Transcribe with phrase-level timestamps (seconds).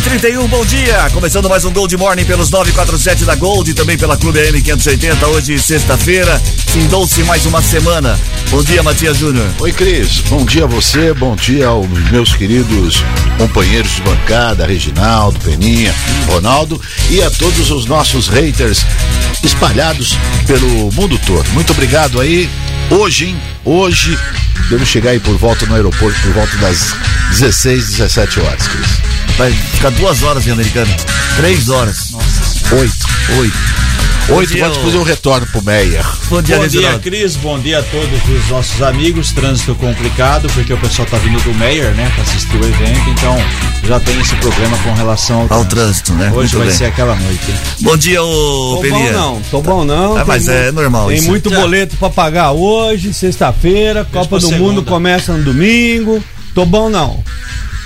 [0.00, 1.10] Seis e trinta e um, bom dia!
[1.12, 5.26] Começando mais um Gold Morning pelos 947 da Gold e também pela Clube AM 580,
[5.28, 8.18] hoje sexta-feira, findou-se mais uma semana.
[8.50, 9.46] Bom dia, Matias Júnior.
[9.58, 10.20] Oi, Cris.
[10.28, 13.04] Bom dia a você, bom dia aos meus queridos
[13.36, 15.94] companheiros de bancada, Reginaldo, Peninha,
[16.26, 18.84] Ronaldo e a todos os nossos haters
[19.42, 21.48] espalhados pelo mundo todo.
[21.50, 22.48] Muito obrigado aí.
[22.90, 23.42] Hoje, hein?
[23.64, 24.18] Hoje,
[24.68, 26.94] devo chegar aí por volta no aeroporto por volta das
[27.32, 29.19] 16, 17 horas, Cris.
[29.36, 30.94] Vai ficar duas horas em Americana.
[31.36, 32.10] Três horas.
[32.10, 32.74] Nossa.
[32.76, 33.06] Oito.
[33.38, 33.80] Oito.
[34.28, 36.04] Oito, pode fazer um retorno pro Meyer.
[36.28, 37.34] Bom dia, bom dia Cris.
[37.36, 39.32] Bom dia a todos os nossos amigos.
[39.32, 43.36] Trânsito complicado, porque o pessoal tá vindo do Meyer, né, pra assistir o evento, então
[43.84, 46.26] já tem esse problema com relação ao, ao trânsito, né?
[46.26, 46.76] Hoje muito vai bem.
[46.76, 47.40] ser aquela noite.
[47.50, 47.56] Hein?
[47.80, 49.12] Bom dia, ô tô Peninha.
[49.12, 50.16] bom não, tô bom não.
[50.16, 51.26] Ah, mas é normal Tem isso.
[51.26, 54.62] muito boleto pra pagar hoje, sexta-feira, Copa do segunda.
[54.74, 56.22] Mundo começa no domingo.
[56.54, 57.22] Tô bom não.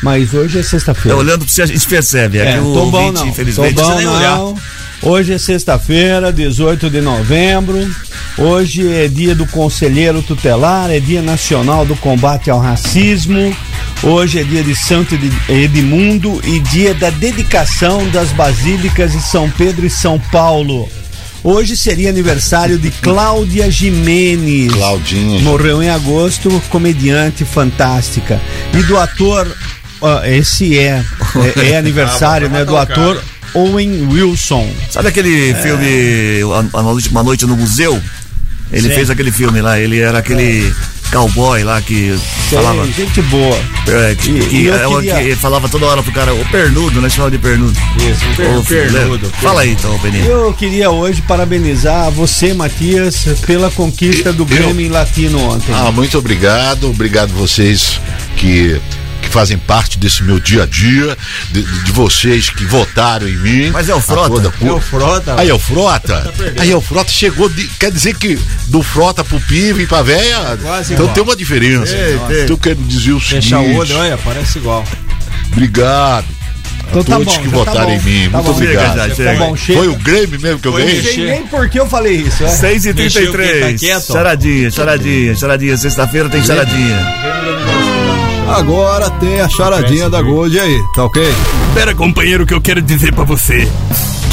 [0.04, 1.16] Mas hoje é sexta-feira.
[1.16, 2.38] olhando pra você, a gente percebe.
[2.38, 3.26] É, É, que o tô bom ouvinte, não.
[3.28, 4.36] infelizmente, bom nem olhar.
[4.36, 4.54] não.
[5.00, 7.90] Hoje é sexta-feira, 18 de novembro.
[8.36, 13.56] Hoje é dia do conselheiro tutelar, é dia nacional do combate ao racismo.
[14.02, 19.86] Hoje é dia de Santo Edmundo e dia da dedicação das basílicas de São Pedro
[19.86, 20.86] e São Paulo.
[21.42, 24.70] Hoje seria aniversário de Cláudia Jimenez.
[24.72, 25.40] Claudinha.
[25.40, 28.40] Morreu em agosto, comediante fantástica.
[28.72, 29.46] E do ator,
[30.26, 31.02] esse é,
[31.56, 32.64] é, é aniversário, né?
[32.64, 33.22] Do ator
[33.54, 34.68] Owen Wilson.
[34.90, 35.54] Sabe aquele É.
[35.54, 36.40] filme
[36.74, 38.00] a, a noite, Uma Noite no Museu?
[38.72, 38.94] Ele Sim.
[38.94, 40.74] fez aquele filme lá, ele era aquele
[41.12, 42.18] cowboy lá que
[42.48, 42.84] Sei, falava.
[42.90, 43.56] gente boa.
[43.86, 46.34] É, que, E- que- e eu é o queria- que falava toda hora pro cara,
[46.34, 47.08] o pernudo, né?
[47.08, 47.76] Chamava de pernudo.
[47.98, 49.28] Isso, filho, lembra?
[49.40, 50.24] Fala aí então, Peninha.
[50.24, 55.72] Eu queria hoje parabenizar você, Matias, pela conquista do Grêmio Latino ontem.
[55.72, 56.90] Ah, muito obrigado.
[56.90, 58.00] Obrigado vocês
[58.36, 58.80] que
[59.24, 61.16] que fazem parte desse meu dia a dia,
[61.50, 63.70] de, de vocês que votaram em mim.
[63.70, 64.28] Mas é o Frota?
[64.28, 65.34] toda É o Frota.
[65.38, 66.32] Aí é o Frota?
[66.58, 70.02] Aí é o Frota chegou, de- quer dizer que do Frota pro Pive e pra
[70.02, 71.14] véia, quase então igual.
[71.14, 71.94] tem uma diferença.
[71.94, 72.14] Ei.
[72.14, 73.44] Então eu quero dizer o seguinte.
[73.44, 74.84] Fechar o olho, olha, parece igual.
[75.52, 76.26] Obrigado.
[76.86, 77.92] Então a tá todos bom, que já tá votaram bom.
[77.94, 78.24] em mim.
[78.30, 78.50] Tá Muito bom.
[78.52, 78.92] obrigado.
[78.92, 79.32] Chega já, chega.
[79.32, 79.56] Tá bom.
[79.56, 81.02] Foi o Grêmio mesmo que eu Foi ganhei?
[81.02, 82.44] Não sei nem por que eu falei isso.
[82.44, 82.48] É?
[82.48, 84.12] 6 e Mexeu quem 33 tá quieto.
[84.12, 85.76] Charadinha, charadinha, charadinha.
[85.76, 86.98] Sexta-feira tem charadinha.
[88.48, 91.22] Agora tem a charadinha da Gold aí, tá ok?
[91.68, 93.68] Espera, companheiro, que eu quero dizer pra você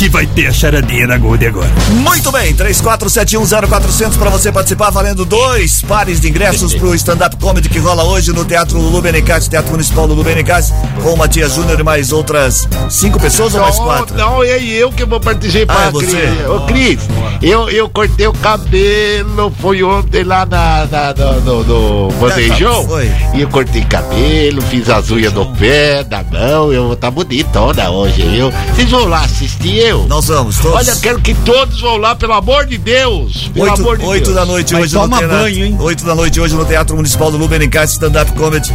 [0.01, 1.69] que vai ter a charadinha da Gold agora.
[1.91, 7.77] Muito bem, 34710400 para você participar, valendo dois pares de ingressos pro stand-up comedy que
[7.77, 10.73] rola hoje no Teatro Lulu Benicassi, Teatro Municipal Lulu Benicassi,
[11.03, 14.17] com o Matias Júnior e mais outras cinco pessoas ou mais quatro?
[14.17, 16.07] Não, é eu que vou participar, Ah, é você?
[16.07, 16.49] Cris.
[16.49, 16.99] Ô, Cris,
[17.39, 22.87] eu, eu cortei o cabelo, foi ontem lá na, na, no, no, no bandejão.
[22.87, 23.11] Foi.
[23.35, 27.91] E eu cortei cabelo, fiz as unhas do pé, da mão, eu vou tá bonitona
[27.91, 28.51] hoje, eu.
[28.73, 30.77] Vocês vão lá assistir Nós vamos, todos.
[30.77, 33.49] Olha, quero que todos vão lá, pelo amor de Deus.
[33.53, 34.35] Pelo amor de Oito Deus.
[34.35, 35.37] da noite Mas hoje no toma teatro.
[35.37, 35.77] banho, hein?
[35.79, 38.71] 8 da noite hoje no Teatro Municipal do Lubenicassi Stand-Up Comedy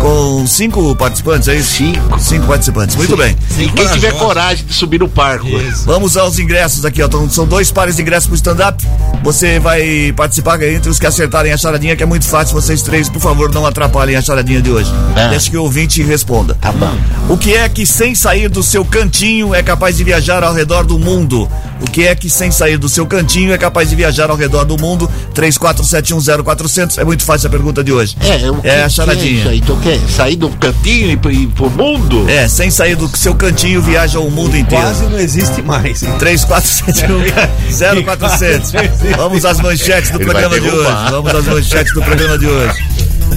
[0.00, 1.70] com cinco participantes, é isso?
[1.76, 2.18] Cinco.
[2.20, 3.36] Cinco participantes, muito bem.
[3.58, 5.50] E quem tiver coragem de subir no parque.
[5.84, 7.06] Vamos aos ingressos aqui, ó.
[7.06, 8.84] Então, São dois pares de ingressos pro stand-up.
[9.22, 12.54] Você vai participar entre os que acertarem a charadinha, que é muito fácil.
[12.54, 14.90] Vocês três, por favor, não atrapalhem a charadinha de hoje.
[15.16, 15.28] É.
[15.28, 16.54] Deixa que o ouvinte responda.
[16.54, 16.94] Tá bom.
[17.28, 20.84] O que é que sem sair do seu cantinho é capaz de viajar ao redor
[20.84, 21.48] do mundo?
[21.80, 24.64] O que é que sem sair do seu cantinho é capaz de viajar ao redor
[24.64, 25.08] do mundo?
[25.34, 26.98] 34710400.
[26.98, 28.16] É muito fácil a pergunta de hoje.
[28.20, 29.40] É, o que É a que charadinha.
[29.40, 29.58] isso aí?
[29.58, 32.28] Então quer sair do cantinho e pro, e pro mundo?
[32.28, 34.84] É, sem sair do seu cantinho viaja o mundo inteiro.
[34.84, 36.02] Quase não existe mais.
[36.02, 36.10] hein?
[36.18, 39.16] 3471-0400.
[39.16, 40.90] Vamos às manchetes do Ele programa de hoje.
[41.10, 42.74] Vamos às manchetes do programa de hoje.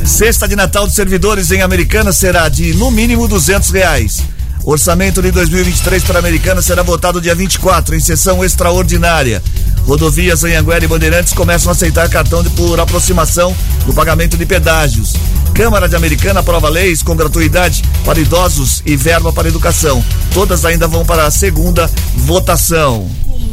[0.06, 4.24] Cesta de Natal de servidores em Americana será de no mínimo 200 reais.
[4.64, 9.42] Orçamento de 2023 para a Americana será votado dia 24, em sessão extraordinária.
[9.86, 13.56] Rodovias Anhanguera e Bandeirantes começam a aceitar cartão de, por aproximação
[13.86, 15.16] do pagamento de pedágios.
[15.54, 20.04] Câmara de Americana aprova leis com gratuidade para idosos e verba para educação.
[20.34, 23.10] Todas ainda vão para a segunda votação.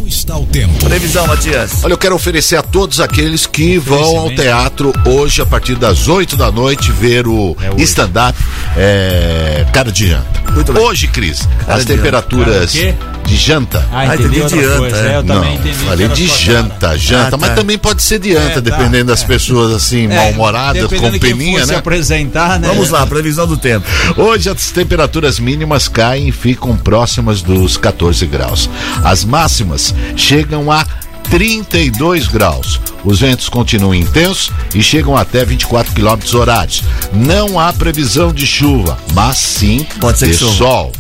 [0.09, 0.73] Está o tempo?
[0.87, 1.85] Previsão, Matias.
[1.85, 6.09] Olha, eu quero oferecer a todos aqueles que vão ao teatro hoje, a partir das
[6.09, 8.39] 8 da noite, ver o stand-up
[8.77, 10.39] é, Cara de Janta.
[10.81, 13.19] Hoje, Cris, Cara as de temperaturas Janta.
[13.27, 13.87] de janta.
[13.93, 14.97] Ah, entendi outra coisa.
[14.97, 15.75] É, eu Não, entendi.
[15.75, 16.99] falei de janta, cara.
[16.99, 17.55] janta, Ah, mas tá.
[17.57, 21.19] também pode ser de anta, É, tá, dependendo das pessoas assim, É, mal-humoradas, com de
[21.19, 21.77] peninha, né?
[21.77, 22.69] apresentar, né?
[22.69, 23.87] Vamos lá, previsão do tempo.
[24.17, 28.69] Hoje as temperaturas mínimas caem e ficam próximas dos 14 graus.
[29.05, 30.85] As máximas chegam a
[31.31, 32.81] 32 graus.
[33.05, 36.83] Os ventos continuam intensos e chegam até 24 quilômetros horários.
[37.13, 40.93] Não há previsão de chuva, mas sim Pode ser de sol.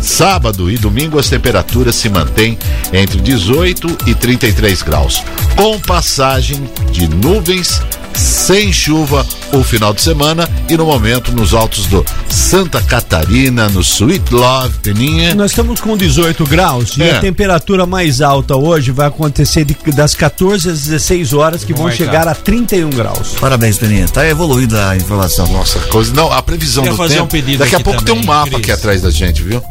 [0.00, 2.58] Sábado e domingo as temperaturas se mantêm
[2.92, 5.22] entre 18 e 33 graus,
[5.56, 7.80] com passagem de nuvens
[8.18, 13.80] sem chuva o final de semana e no momento nos altos do Santa Catarina, no
[13.80, 15.34] Sweet Love, Peninha.
[15.34, 17.16] Nós estamos com 18 graus e É.
[17.16, 21.84] a temperatura mais alta hoje vai acontecer de- das 14 às 16 horas, que vão
[21.84, 21.96] marcar.
[22.04, 23.34] chegar a 31 graus.
[23.40, 24.08] Parabéns, Peninha.
[24.08, 25.46] Tá evoluindo a informação.
[25.48, 26.12] Nossa, coisa.
[26.14, 27.24] Não, a previsão Queria do fazer tempo.
[27.26, 28.60] um pedido Daqui a pouco tem um também, mapa Cris.
[28.60, 29.62] aqui atrás da gente, viu?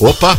[0.00, 0.36] Opa!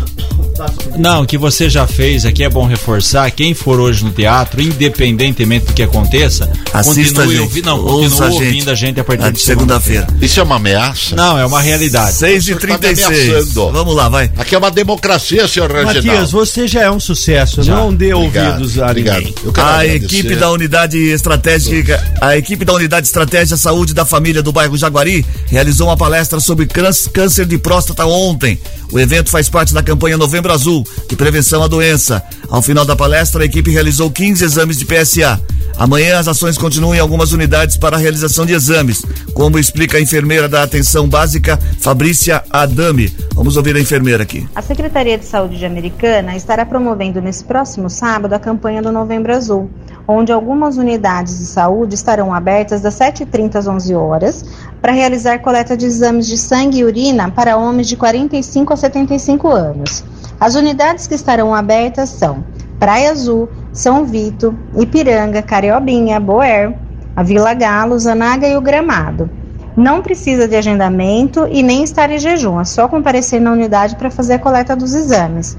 [0.98, 3.30] Não, que você já fez aqui é bom reforçar.
[3.32, 7.40] Quem for hoje no teatro, independentemente do que aconteça, Assista a continue gente.
[7.42, 8.44] ouvindo, não, Ouça continue a gente.
[8.46, 10.08] ouvindo a gente a partir de segunda-feira.
[10.22, 11.16] Isso é uma ameaça?
[11.16, 12.14] Não, é uma realidade.
[12.16, 13.72] 6 e O senhor tá me 36 ameaçando.
[13.72, 14.32] Vamos lá, vai.
[14.38, 16.08] Aqui é uma democracia, senhor Reginaldo.
[16.08, 17.76] Matias, você já é um sucesso, Já.
[17.76, 19.18] não dê Obrigado, ouvidos a obrigado.
[19.18, 19.36] ninguém.
[19.44, 20.06] Eu quero A agradecer.
[20.06, 25.26] equipe da unidade estratégica, a equipe da unidade estratégia saúde da família do bairro Jaguari
[25.48, 28.60] realizou uma palestra sobre câncer de próstata ontem.
[28.92, 32.24] O evento faz parte da campanha Novembro Azul de prevenção à doença.
[32.50, 35.42] Ao final da palestra, a equipe realizou 15 exames de PSA.
[35.78, 39.04] Amanhã as ações continuam em algumas unidades para a realização de exames,
[39.34, 43.14] como explica a enfermeira da atenção básica, Fabrícia Adame.
[43.34, 44.48] Vamos ouvir a enfermeira aqui.
[44.56, 49.36] A Secretaria de Saúde de Americana estará promovendo nesse próximo sábado a campanha do Novembro
[49.36, 49.70] Azul,
[50.08, 54.46] onde algumas unidades de saúde estarão abertas das 7h30 às 11 horas
[54.82, 59.50] para realizar coleta de exames de sangue e urina para homens de 45 a 75
[59.50, 60.04] anos.
[60.40, 62.44] As unidades que estarão abertas são
[62.80, 66.78] Praia Azul, São Vito, Ipiranga, Cariobinha, Boer,
[67.16, 69.30] a Vila Galo, Zanaga e o Gramado.
[69.76, 74.12] Não precisa de agendamento e nem estar em jejum, é só comparecer na unidade para
[74.12, 75.58] fazer a coleta dos exames.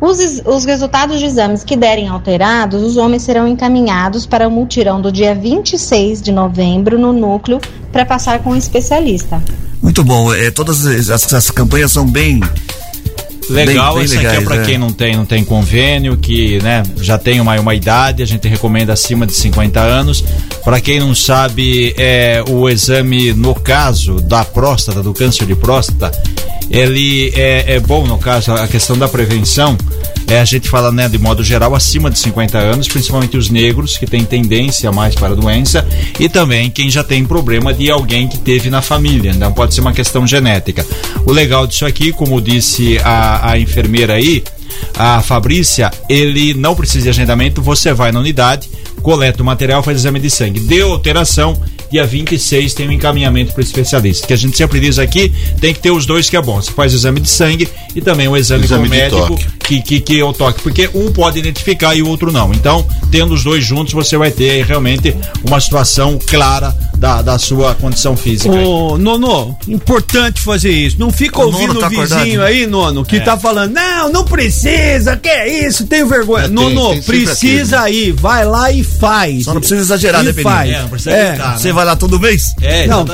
[0.00, 5.00] Os, os resultados de exames que derem alterados, os homens serão encaminhados para o multirão
[5.00, 7.60] do dia 26 de novembro no núcleo
[7.90, 9.42] para passar com um especialista.
[9.82, 10.32] Muito bom.
[10.32, 12.40] É, todas essas, essas campanhas são bem.
[13.50, 14.64] Legal, bem isso aqui é legais, para é.
[14.64, 18.46] quem não tem, não tem convênio, que né, já tem uma, uma idade, a gente
[18.48, 20.24] recomenda acima de 50 anos.
[20.64, 26.10] Para quem não sabe, é, o exame, no caso da próstata, do câncer de próstata,
[26.70, 29.76] ele é, é bom, no caso, a questão da prevenção.
[30.28, 33.96] É, a gente fala, né, de modo geral, acima de 50 anos, principalmente os negros,
[33.96, 35.86] que têm tendência mais para a doença,
[36.20, 39.80] e também quem já tem problema de alguém que teve na família, então pode ser
[39.80, 40.86] uma questão genética.
[41.24, 44.44] O legal disso aqui, como disse a, a enfermeira aí,
[44.98, 48.68] a Fabrícia, ele não precisa de agendamento, você vai na unidade,
[49.00, 50.60] coleta o material, faz exame de sangue.
[50.60, 51.58] Deu alteração,
[51.90, 54.26] dia 26 tem um encaminhamento para o especialista.
[54.26, 56.60] Que a gente sempre diz aqui, tem que ter os dois que é bom.
[56.60, 59.38] Você faz o exame de sangue e também o exame, Exame com o de médico
[59.64, 62.52] que, que, que é o toque, porque um pode identificar e o outro não.
[62.52, 65.14] Então, tendo os dois juntos, você vai ter aí realmente
[65.46, 68.54] uma situação clara da, da sua condição física.
[68.54, 70.96] Ô, Nono, importante fazer isso.
[70.98, 72.42] Não fica O ouvindo tá o vizinho acordado.
[72.42, 73.20] aí, Nono, que É.
[73.20, 76.44] tá falando, não, não precisa, que é isso, tenho vergonha.
[76.44, 79.44] É, tem- Nono, tem precisa aí, vai lá e faz.
[79.44, 80.70] Só não precisa exagerar, e né, faz.
[80.70, 81.28] É, não precisa É.
[81.30, 81.74] gritar, Você né?
[81.78, 82.54] Vai lá todo mês?
[82.60, 83.04] É, Não,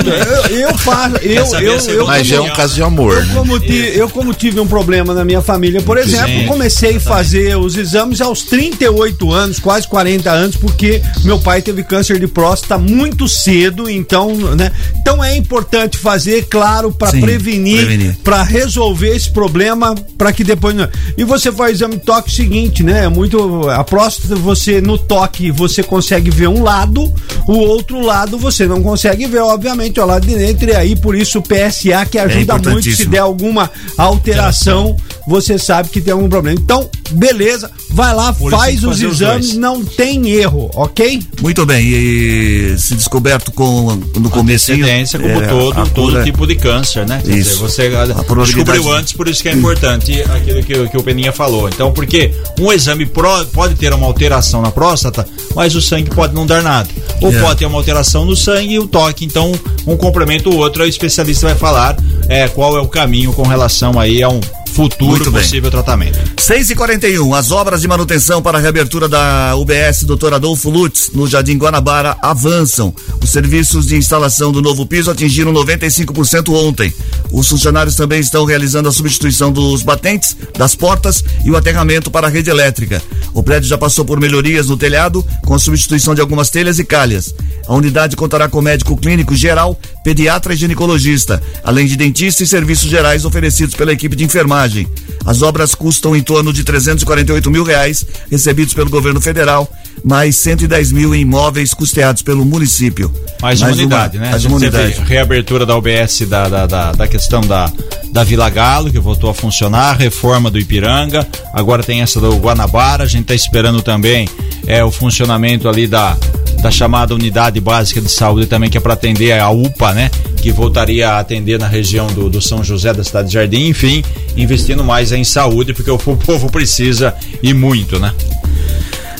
[0.48, 3.34] eu, eu faço, eu, eu, se eu, Mas é um caso de amor, Eu né?
[3.34, 7.00] como, ti- eu, como tive um problema na minha família, por exemplo, Sim, comecei a
[7.00, 12.26] fazer os exames aos 38 anos, quase 40 anos, porque meu pai teve câncer de
[12.26, 14.72] próstata muito cedo, então, né?
[14.96, 18.16] Então é importante fazer, claro, para prevenir, prevenir.
[18.24, 20.88] para resolver esse problema, para que depois não...
[21.18, 23.04] E você faz o exame de toque seguinte, né?
[23.04, 27.12] É muito a próstata você no toque você consegue ver um lado,
[27.46, 31.14] o outro lado você não consegue ver, obviamente, o lado de dentro e aí por
[31.16, 34.96] isso o PSA que ajuda muito se É der alguma alteração,
[35.26, 36.58] você sabe que tem algum problema.
[36.60, 39.56] Então, beleza, vai lá, faz os os exames, dois.
[39.58, 41.20] não tem erro, ok?
[41.42, 41.84] Muito bem.
[41.86, 44.72] E se descoberto com, no começo.
[44.72, 47.20] Como todo, todo tipo de câncer, né?
[47.24, 47.50] Quer Isso.
[47.50, 51.32] dizer, você probabilidade- descobriu antes, por isso que é importante aquilo que, que o Peninha
[51.32, 51.68] falou.
[51.68, 56.34] Então, porque um exame pro- pode ter uma alteração na próstata, mas o sangue pode
[56.34, 56.88] não dar nada.
[57.20, 57.40] Ou É.
[57.40, 59.24] pode ter uma alteração no sangue e o toque.
[59.24, 59.52] Então,
[59.86, 61.96] um complementa o outro, o especialista vai falar
[62.28, 64.40] é, qual é o caminho com relação aí a um
[64.74, 66.18] futuro possível tratamento.
[66.36, 70.34] 6 e 41 as obras de manutenção para a reabertura da UBS Dr.
[70.34, 72.92] Adolfo Lutz, no Jardim Guanabara, avançam.
[73.22, 76.92] Os serviços de instalação do novo piso atingiram 95% ontem.
[77.30, 82.26] Os funcionários também estão realizando a substituição dos batentes, das portas e o aterramento para
[82.26, 83.00] a rede elétrica.
[83.32, 86.84] O prédio já passou por melhorias no telhado, com a substituição de algumas telhas e
[86.84, 87.32] calhas.
[87.66, 92.88] A unidade contará com médico clínico geral, pediatra e ginecologista, além de dentista e serviços
[92.90, 94.86] gerais oferecidos pela equipe de enfermagem.
[95.24, 99.72] As obras custam em torno de 348 mil reais, recebidos pelo governo federal,
[100.04, 103.10] mais 110 mil em imóveis custeados pelo município.
[103.40, 104.30] Mais uma unidade, né?
[104.30, 105.08] Mais uma teve unidade.
[105.08, 107.72] reabertura da UBS da, da, da, da questão da,
[108.12, 113.04] da Vila Galo, que voltou a funcionar, reforma do Ipiranga, agora tem essa do Guanabara,
[113.04, 114.28] a gente está esperando também
[114.66, 116.16] é, o funcionamento ali da,
[116.64, 120.10] da chamada Unidade Básica de Saúde também, que é para atender a UPA, né?
[120.38, 124.02] Que voltaria a atender na região do, do São José da cidade de Jardim, enfim,
[124.34, 128.14] investindo mais em saúde, porque o povo precisa e muito, né?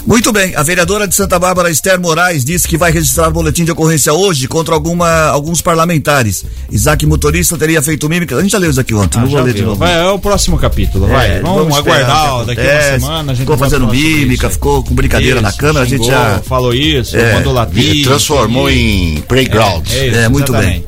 [0.07, 3.73] Muito bem, a vereadora de Santa Bárbara, Esther Moraes, disse que vai registrar boletim de
[3.73, 6.45] ocorrência hoje contra alguma, alguns parlamentares.
[6.71, 8.37] Isaac Motorista teria feito mímica.
[8.37, 9.77] A gente já leu isso aqui ontem, não Ah, vou já ler de novo.
[9.77, 11.39] Vai, é o próximo capítulo, vai.
[11.39, 13.33] É, vamos, esperar aguardar daqui uma semana.
[13.33, 16.11] A gente ficou vai fazendo mímica, ficou com brincadeira na Isso, câmera, a gente xingou,
[16.21, 16.43] já.
[16.45, 18.05] Falou isso, É, mandou latir.
[18.05, 19.89] transformou em playground.
[19.91, 20.85] É, isso, É, muito bem.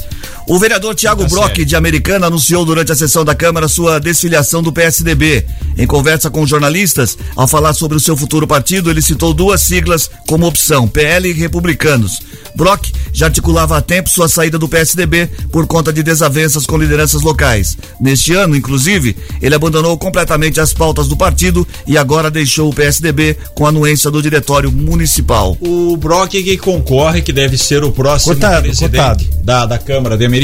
[0.48, 4.62] O vereador Tiago Tá Brock, de Americana, anunciou durante a sessão da Câmara sua desfiliação
[4.62, 5.44] do PSDB.
[5.76, 10.08] Em conversa com jornalistas, ao falar sobre o seu futuro partido, ele citou duas siglas
[10.28, 12.20] como opção: PL e Republicanos.
[12.54, 17.22] Brock já articulava há tempo sua saída do PSDB por conta de desavenças com lideranças
[17.22, 17.76] locais.
[18.00, 23.36] Neste ano, inclusive, ele abandonou completamente as pautas do partido e agora deixou o PSDB
[23.54, 25.56] com a anuência do diretório municipal.
[25.60, 29.24] O Brock que concorre, que deve ser o próximo Cotado, presidente cotado.
[29.42, 30.35] Da, da Câmara de Americana.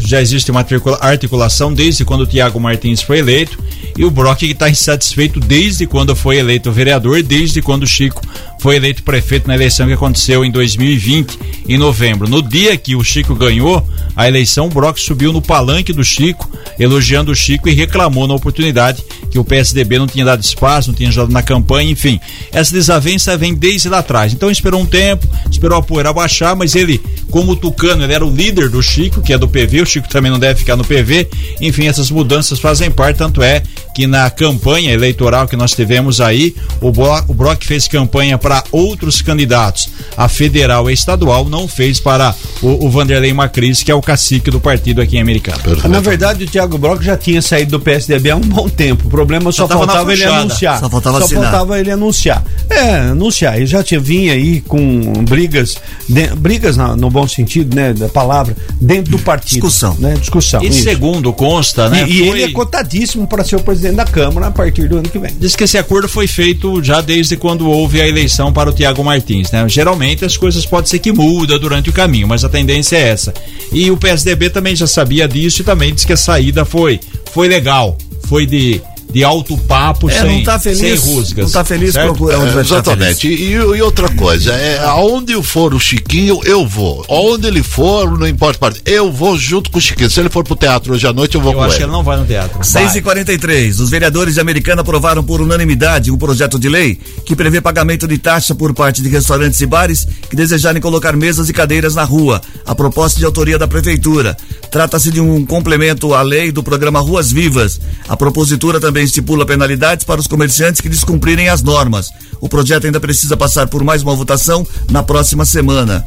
[0.00, 3.58] Já existe uma articula- articulação desde quando o Tiago Martins foi eleito.
[3.96, 8.22] E o Brock está insatisfeito desde quando foi eleito vereador, desde quando o Chico
[8.60, 12.28] foi eleito prefeito na eleição que aconteceu em 2020, em novembro.
[12.28, 16.48] No dia que o Chico ganhou a eleição, o Brock subiu no palanque do Chico,
[16.78, 20.94] elogiando o Chico e reclamou na oportunidade que o PSDB não tinha dado espaço, não
[20.96, 22.20] tinha ajudado na campanha, enfim.
[22.52, 24.32] Essa desavença vem desde lá atrás.
[24.32, 28.30] Então esperou um tempo, esperou a poeira baixar, mas ele, como tucano, ele era o
[28.34, 31.28] líder do Chico, que é do PV, o Chico também não deve ficar no PV.
[31.60, 33.62] Enfim, essas mudanças fazem parte, tanto é
[33.94, 38.64] que na campanha eleitoral que nós tivemos aí, o, Bro, o Brock fez campanha para
[38.72, 43.94] outros candidatos, a federal e estadual, não fez para o, o Vanderlei Macris, que é
[43.94, 45.58] o cacique do partido aqui em Americano.
[45.90, 49.08] Na verdade, o Thiago Brock já tinha saído do PSDB há um bom tempo.
[49.08, 50.80] O problema só, Só faltava ele anunciar.
[50.80, 51.42] Só faltava assinar.
[51.42, 52.42] faltava ele anunciar.
[52.70, 53.56] É, anunciar.
[53.58, 55.76] Ele já tinha vinha aí com brigas,
[56.08, 59.50] de- brigas na- no bom sentido, né, da palavra, dentro do partido.
[59.60, 59.96] Discussão.
[59.98, 60.62] Né, discussão.
[60.62, 60.82] E isso.
[60.82, 62.04] segundo consta, né?
[62.08, 64.98] E, e foi- ele é cotadíssimo para ser o presidente da Câmara a partir do
[64.98, 65.32] ano que vem.
[65.38, 69.02] Diz que esse acordo foi feito já desde quando houve a eleição para o Tiago
[69.04, 69.68] Martins, né?
[69.68, 73.32] Geralmente as coisas podem ser que mudam durante o caminho, mas a tendência é essa.
[73.72, 77.00] E o PSDB também já sabia disso e também disse que a saída foi,
[77.32, 77.96] foi legal,
[78.26, 78.80] foi de,
[79.12, 81.44] de alto papo, É, sem, não tá feliz, sem rusgas.
[81.46, 82.08] não tá feliz, certo?
[82.08, 83.26] procura onde vai ficar Exatamente.
[83.28, 87.04] E, e outra coisa, é, aonde for o Chiquinho, eu vou.
[87.08, 88.58] Aonde ele for, não importa.
[88.58, 90.10] parte, Eu vou junto com o Chiquinho.
[90.10, 91.78] Se ele for pro teatro hoje à noite, eu vou Eu com acho ele.
[91.78, 92.62] que ele não vai no teatro.
[92.62, 97.34] 6 e 43 Os vereadores de Americana aprovaram por unanimidade um projeto de lei que
[97.34, 101.52] prevê pagamento de taxa por parte de restaurantes e bares que desejarem colocar mesas e
[101.52, 102.40] cadeiras na rua.
[102.66, 104.36] A proposta de autoria da Prefeitura.
[104.70, 107.80] Trata-se de um complemento à lei do programa Ruas Vivas.
[108.08, 112.10] A propositura também estipula penalidades para os comerciantes que descumprirem as normas.
[112.40, 116.06] O projeto ainda precisa passar por mais uma votação na próxima semana.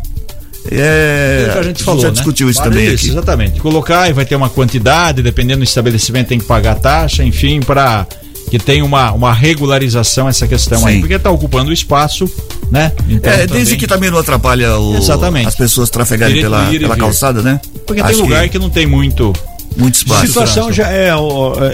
[0.69, 2.13] É, a gente falou, já né?
[2.13, 3.09] discutiu isso também isso, aqui.
[3.09, 3.59] Exatamente.
[3.59, 8.05] Colocar e vai ter uma quantidade, dependendo do estabelecimento, tem que pagar taxa, enfim, para
[8.51, 10.99] que tenha uma, uma regularização essa questão aí, Sim.
[10.99, 12.29] porque está ocupando o espaço,
[12.69, 12.91] né?
[13.09, 15.47] Então, É, desde também- que também não atrapalha o- Exatamente.
[15.47, 16.97] as pessoas trafegarem pela, pela
[17.41, 17.61] né?
[17.87, 19.31] Porque Acho tem lugar que, não tem muito.
[19.77, 20.27] Muito A espaço.
[20.27, 21.09] situação já é,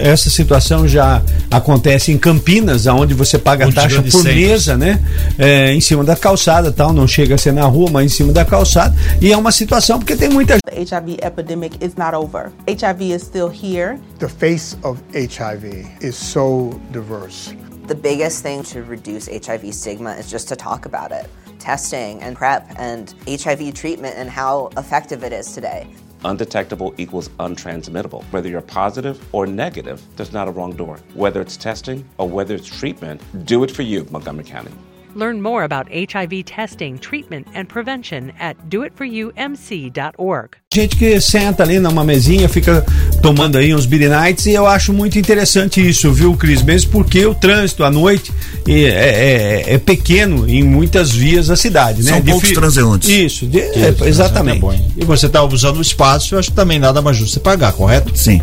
[0.01, 4.35] essa situação já acontece em Campinas, onde você paga Muitos taxa por centros.
[4.35, 4.99] mesa, né?
[5.37, 8.31] É, em cima da calçada, tal, não chega a ser na rua, mas em cima
[8.33, 8.95] da calçada.
[9.21, 12.51] E é uma situação porque tem muita The HIV epidemic is not over.
[12.67, 13.97] HIV is still here.
[14.19, 17.55] The face of HIV is so diverse.
[17.87, 21.27] The biggest thing to reduce HIV stigma is just to talk about it.
[21.59, 25.87] Testing and PrEP and HIV treatment and how effective it is today.
[26.27, 28.23] Undetectable equals untransmittable.
[28.25, 30.99] Whether you're positive or negative, there's not a wrong door.
[31.13, 34.71] Whether it's testing or whether it's treatment, do it for you, Montgomery County.
[35.15, 40.57] Learn more about HIV testing, treatment, and prevention at doitforyoumc.org.
[40.77, 42.85] Gente que senta ali numa mesinha, fica
[43.19, 46.61] tomando aí uns beer nights e eu acho muito interessante isso, viu, Cris?
[46.61, 48.31] Mesmo porque o trânsito à noite
[48.67, 52.11] é, é, é pequeno em muitas vias da cidade, né?
[52.11, 53.09] São poucos transeuntes.
[53.09, 54.57] Isso, de, é, exatamente.
[54.57, 54.85] é bom, hein?
[54.95, 57.73] e você está usando o espaço, eu acho que também nada mais justo você pagar,
[57.73, 58.11] correto?
[58.15, 58.39] Sim.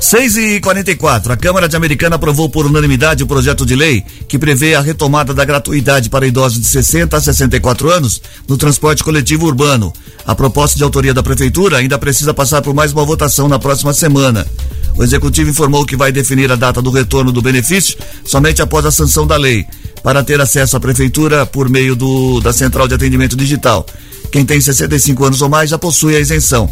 [0.00, 4.36] 6 e 44 A Câmara de Americana aprovou por unanimidade o projeto de lei que
[4.36, 9.46] prevê a retomada da gratuidade para idosos de 60 a 64 anos no transporte coletivo
[9.46, 9.92] urbano.
[10.26, 13.92] A proposta de autoria da Prefeitura ainda precisa passar por mais uma votação na próxima
[13.92, 14.46] semana.
[14.96, 18.90] O Executivo informou que vai definir a data do retorno do benefício somente após a
[18.90, 19.64] sanção da lei,
[20.02, 23.86] para ter acesso à Prefeitura por meio do, da Central de Atendimento Digital.
[24.32, 26.68] Quem tem 65 anos ou mais já possui a isenção.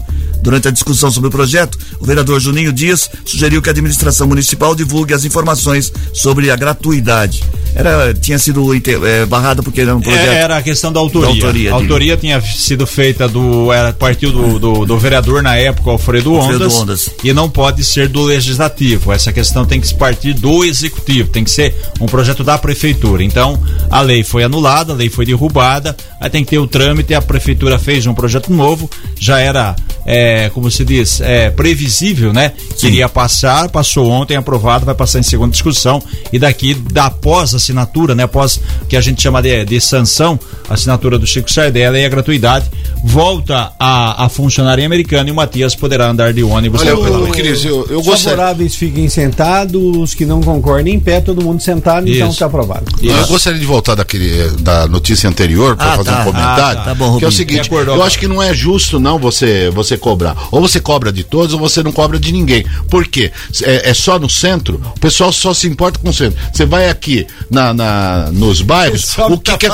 [0.46, 4.76] Durante a discussão sobre o projeto, o vereador Juninho Dias sugeriu que a administração municipal
[4.76, 7.42] divulgue as informações sobre a gratuidade.
[7.74, 8.64] Era, tinha sido
[9.04, 10.30] é, barrada porque era um projeto.
[10.30, 11.26] É, era a questão da autoria.
[11.26, 13.72] Da autoria, a autoria tinha sido feita do.
[13.72, 17.10] Era, partiu do, do, do vereador na época, Alfredo Ondas, Alfredo Ondas.
[17.24, 19.12] E não pode ser do legislativo.
[19.12, 21.28] Essa questão tem que partir do executivo.
[21.28, 23.24] Tem que ser um projeto da prefeitura.
[23.24, 23.60] Então,
[23.90, 25.94] a lei foi anulada, a lei foi derrubada.
[26.20, 27.14] Aí tem que ter o trâmite.
[27.14, 28.90] A prefeitura fez um projeto novo.
[29.18, 32.52] Já era, é, como se diz, é, previsível, né?
[32.78, 36.02] Que iria passar, passou ontem, aprovado, vai passar em segunda discussão.
[36.32, 38.24] E daqui, da após assinatura, né?
[38.24, 42.08] Após que a gente chama de, de sanção, a assinatura do Chico Sardella e a
[42.08, 42.70] gratuidade,
[43.06, 46.80] volta a, a funcionar em americano e o Matias poderá andar de ônibus.
[46.80, 51.20] Olha, eu, Cris, eu, eu Os favoráveis fiquem sentados, os que não concordem em pé,
[51.20, 52.32] todo mundo sentado, então Isso.
[52.34, 52.84] está aprovado.
[53.00, 56.20] Eu gostaria de voltar daquele, eh, da notícia anterior para Ah, fazer tá.
[56.20, 56.62] um comentário.
[56.64, 56.84] Ah, tá.
[56.86, 59.96] Tá bom, que é o seguinte, eu acho que não é justo não você você
[59.96, 60.36] cobrar.
[60.50, 62.64] Ou você cobra de todos ou você não cobra de ninguém.
[62.90, 63.30] Por quê?
[63.62, 66.36] É, é só no centro, o pessoal só se importa com o centro.
[66.52, 69.68] Você vai aqui na, na- nos bairros, o que tá que,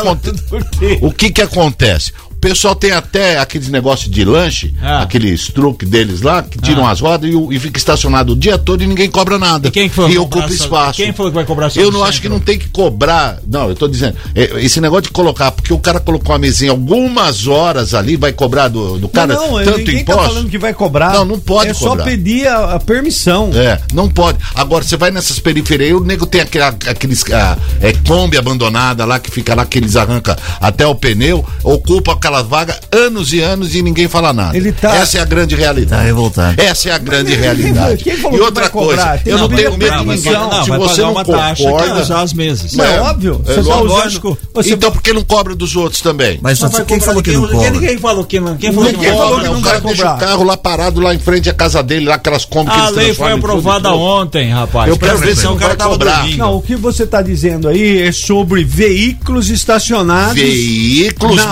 [0.79, 0.99] quê?
[1.01, 2.13] O que que acontece?
[2.43, 5.03] O pessoal tem até aqueles negócios de lanche, Ah.
[5.03, 8.83] aqueles truques deles lá, que tiram as rodas e, e fica estacionado o dia todo
[8.83, 9.69] e ninguém cobra nada.
[9.69, 11.01] E quem que foi e ocupa espaço.
[11.01, 12.31] quem falou que vai cobrar Eu não acho que centro?
[12.39, 13.39] não tem que cobrar.
[13.47, 16.73] Não, eu tô dizendo, é, esse negócio de colocar, porque o cara colocou a mesinha
[16.73, 20.21] algumas horas ali, vai cobrar do, do cara não, não, tanto ninguém imposto.
[20.23, 21.13] tá falando que vai cobrar.
[21.13, 21.97] Não, não pode É cobrar.
[21.99, 23.51] só pedir a, a permissão.
[23.55, 24.39] É, não pode.
[24.53, 29.21] Agora, você vai nessas periferias, o nego tem aquele, aqueles ah, é, Kombi abandonada lá,
[29.21, 33.75] que fica lá, que eles arrancam até o pneu, ocupa aquela vaga anos e anos
[33.75, 34.57] e ninguém fala nada.
[34.57, 36.01] Ele tá- Essa é a grande realidade.
[36.01, 36.61] Tá revoltado.
[36.63, 38.03] Essa é a grande realidade.
[38.05, 40.33] Quem falou e outra coisa, eu não que tenho medo de ninguém.
[40.33, 42.73] Não, Se você não uma taxa que é concorda, usar as mesas.
[42.75, 44.39] Mas é óbvio, é você tá lógico.
[44.65, 46.39] Então por que não cobra dos outros também?
[46.41, 47.71] Mas quem falou que não cobra?
[47.73, 48.57] Quem, quem falou que não?
[48.57, 49.45] Quem falou que Ninguém não falou cobra?
[49.49, 51.83] que não o cara vai deixa o carro lá parado lá em frente à casa
[51.83, 54.89] dele, lá aquelas Kombi que A eles lei foi aprovada ontem, rapaz.
[54.89, 56.39] Eu quero ver se não o cara tava dormindo.
[56.39, 60.35] Não, o que você está dizendo aí é sobre veículos estacionados.
[60.35, 61.47] Veículos, na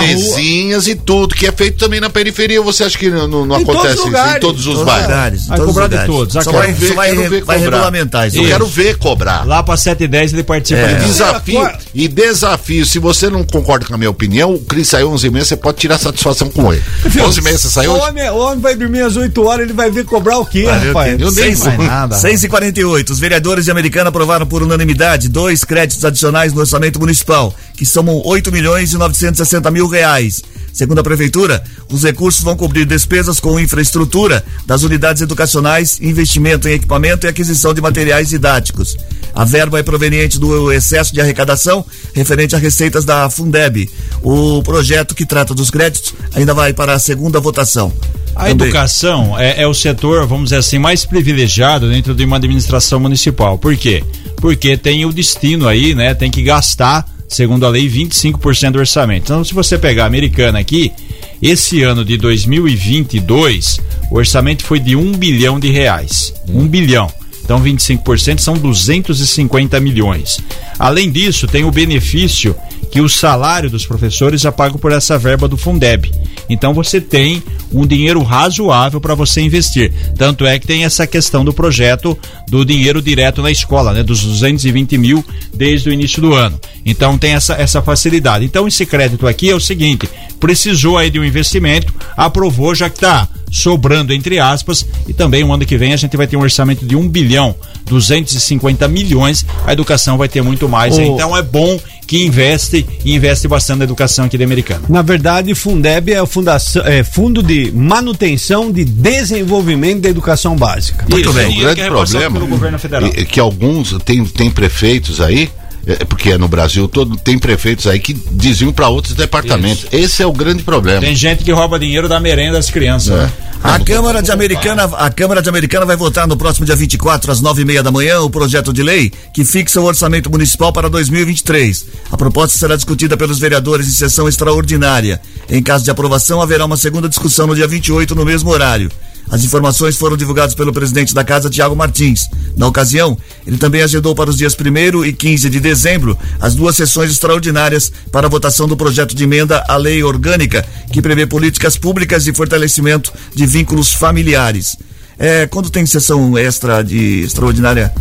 [0.70, 0.80] rua.
[0.80, 2.60] mesinhas e tudo, que é feito também na periferia.
[2.62, 5.08] Você acha que não, não- todos acontece isso em todos os Todos bairros?
[5.08, 5.46] lugares.
[5.46, 6.44] Vai todos cobrar de todos.
[6.44, 7.76] Só vai, Quero ver, só vai, quero ver vai cobrar.
[7.76, 8.36] regulamentar isso.
[8.38, 9.46] Eu quero ver cobrar.
[9.46, 10.86] Lá para 7 e 10 ele participa É.
[10.88, 11.06] de tudo.
[11.08, 11.70] Desafio.
[11.94, 12.86] E desafio.
[12.86, 15.56] Se você não concorda com a minha opinião, o Cris saiu 11 h 30 você
[15.56, 16.82] pode tirar satisfação com ele.
[17.06, 18.02] 11 h 30 você O saiu hoje?
[18.08, 20.78] homem, o homem vai dormir às 8 horas, ele vai ver cobrar o quê, Vai
[20.78, 21.16] o rapaz?
[21.16, 21.22] quê?
[21.24, 21.78] Eu nem vou.
[21.78, 22.16] nada.
[22.18, 26.98] 6 e 48 Os vereadores de Americana aprovaram por unanimidade dois créditos adicionais no orçamento
[27.00, 30.42] municipal, que somam 8 milhões e 960 mil reais.
[30.72, 36.72] Segundo a Prefeitura, os recursos vão cobrir despesas com infraestrutura das unidades educacionais, investimento em
[36.72, 38.96] equipamento e aquisição de materiais didáticos.
[39.34, 43.88] A verba é proveniente do excesso de arrecadação referente a receitas da Fundeb.
[44.22, 47.92] O projeto que trata dos créditos ainda vai para a segunda votação.
[48.34, 48.68] A Também.
[48.68, 53.58] educação é, é o setor, vamos dizer assim, mais privilegiado dentro de uma administração municipal.
[53.58, 54.04] Por quê?
[54.36, 56.14] Porque tem o destino aí, né?
[56.14, 59.24] Tem que gastar, segundo a lei, 25% do orçamento.
[59.24, 60.92] Então, se você pegar a americana aqui,
[61.40, 66.34] esse ano de 2022, o orçamento foi de um bilhão de reais.
[66.48, 67.10] Um bilhão.
[67.42, 70.38] Então, 25% são 250 milhões.
[70.78, 72.54] Além disso, tem o benefício
[72.90, 76.10] que o salário dos professores é pago por essa verba do Fundeb.
[76.48, 79.92] Então você tem um dinheiro razoável para você investir.
[80.16, 84.02] Tanto é que tem essa questão do projeto do dinheiro direto na escola, né?
[84.02, 85.24] Dos 220 mil
[85.54, 86.58] desde o início do ano.
[86.84, 88.44] Então tem essa, essa facilidade.
[88.44, 90.08] Então esse crédito aqui é o seguinte:
[90.40, 95.52] precisou aí de um investimento, aprovou, já que está sobrando, entre aspas, e também o
[95.52, 97.54] ano que vem a gente vai ter um orçamento de 1 bilhão
[97.86, 100.96] 250 milhões, a educação vai ter muito mais.
[100.96, 101.00] Ô.
[101.00, 104.82] Então é bom que investe e investe bastante na educação aqui da Americana.
[104.88, 111.06] Na verdade, Fundeb é, o fundação, é Fundo de Manutenção de Desenvolvimento da Educação Básica.
[111.08, 113.10] Muito Isso, bem, o grande é problema pelo governo federal.
[113.14, 115.48] é que alguns tem, tem prefeitos aí
[115.86, 119.86] É, porque no Brasil todo tem prefeitos aí que diziam para outros departamentos.
[119.90, 121.00] Esse é o grande problema.
[121.00, 123.14] Tem gente que rouba dinheiro da merenda das crianças.
[123.14, 123.22] É.
[123.22, 123.32] né?
[123.62, 127.42] A Câmara de Americana, a Câmara de Americana vai votar no próximo dia 24 às
[127.42, 130.88] nove e meia da manhã o projeto de lei que fixa o orçamento municipal para
[130.88, 131.86] 2023.
[132.10, 135.20] A proposta será discutida pelos vereadores em sessão extraordinária.
[135.48, 138.90] Em caso de aprovação, haverá uma segunda discussão no dia 28 no mesmo horário.
[139.28, 142.28] As informações foram divulgadas pelo presidente da casa, Tiago Martins.
[142.56, 146.76] Na ocasião, ele também agendou para os dias 1 e 15 de dezembro as duas
[146.76, 151.76] sessões extraordinárias para a votação do projeto de emenda à lei orgânica que prevê políticas
[151.76, 154.76] públicas de fortalecimento de vínculos familiares.
[155.18, 157.92] É, quando tem sessão extra de extraordinária,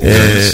[0.00, 0.52] é,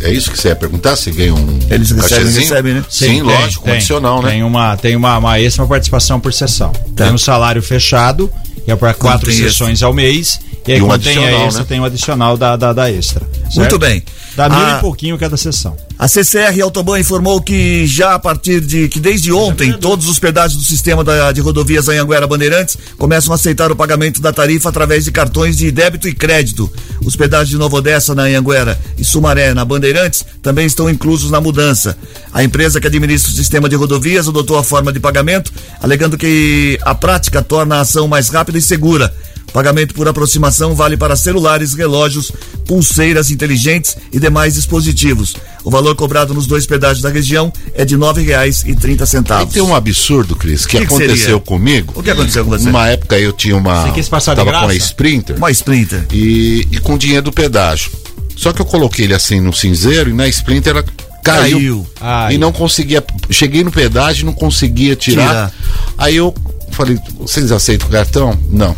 [0.00, 0.96] É isso que você ia perguntar?
[0.96, 2.84] Se ganha um Eles recebem, recebem, né?
[2.88, 3.74] Sim, tem, lógico, tem.
[3.74, 4.30] condicional, né?
[4.30, 6.70] Tem uma, tem uma, uma extra uma participação por sessão.
[6.94, 7.04] Tá.
[7.04, 8.30] Tem um salário fechado,
[8.68, 10.38] que é para quatro sessões ao mês.
[10.66, 11.66] E aí, E um quando tem a extra, né?
[11.66, 13.26] tem um adicional da, da, da extra.
[13.44, 13.56] certo?
[13.56, 14.02] Muito bem.
[14.38, 15.76] Dá mil Ah, e pouquinho cada sessão.
[15.98, 20.62] A CCR Autoban informou que já a partir de que desde ontem todos os pedágios
[20.62, 25.02] do sistema da- de rodovias Anhanguera Bandeirantes começam a aceitar o pagamento da tarifa através
[25.02, 26.72] de cartões de débito e crédito.
[27.04, 31.40] Os pedágios de Nova Odessa na Anhanguera e Sumaré na Bandeirantes também estão inclusos na
[31.40, 31.98] mudança.
[32.32, 36.78] A empresa que administra o sistema de rodovias adotou a forma de pagamento, alegando que
[36.82, 39.12] a prática torna a ação mais rápida e segura.
[39.52, 42.30] Pagamento por aproximação vale para celulares, relógios,
[42.66, 45.34] pulseiras inteligentes e demais dispositivos.
[45.64, 49.52] O valor cobrado nos dois pedágios da região é de R$ 9,30 Aí centavos.
[49.54, 51.40] tem um absurdo, Cris, que, Que que aconteceu seria?
[51.40, 51.92] comigo.
[51.96, 52.66] O que aconteceu com você?
[52.66, 53.84] Numa época eu tinha uma.
[53.86, 54.76] Você quis passar de tava com a graça?
[54.76, 56.04] Sprinter Uma Sprinter.
[56.12, 57.90] e, e com dinheiro do pedágio.
[58.36, 60.84] Só que eu coloquei ele assim no cinzeiro e na Sprinter ela
[61.24, 61.56] caiu.
[61.58, 61.86] Caiu.
[62.00, 62.34] Ai.
[62.34, 63.02] E não conseguia.
[63.30, 65.26] Cheguei no pedágio e não conseguia tirar.
[65.26, 65.52] Tirar.
[65.96, 66.32] Aí eu
[66.70, 68.38] falei, vocês aceitam o cartão?
[68.50, 68.76] Não.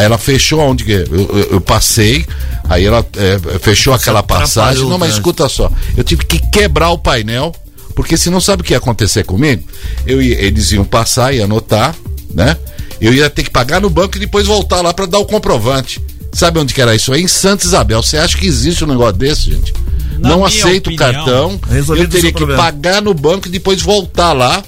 [0.00, 2.24] Aí ela fechou onde que eu, eu- eu passei,
[2.70, 4.82] aí ela é, fechou aquela passagem.
[4.88, 7.54] Não, o mas escuta só, eu tive que quebrar o painel,
[7.94, 9.62] porque se não sabe o que ia acontecer comigo,
[10.06, 11.94] eu ia- eles iam passar e anotar,
[12.32, 12.56] né?
[12.98, 16.00] Eu ia ter que pagar no banco e depois voltar lá para dar o comprovante.
[16.32, 17.12] Sabe onde que era isso?
[17.12, 18.02] É em Santa Isabel.
[18.02, 19.74] Você acha que existe um negócio desse, gente?
[20.18, 21.60] Na não aceito o opinião, cartão.
[21.68, 22.62] resolvido Eu teria o que problema.
[22.62, 24.62] pagar no banco e depois voltar lá,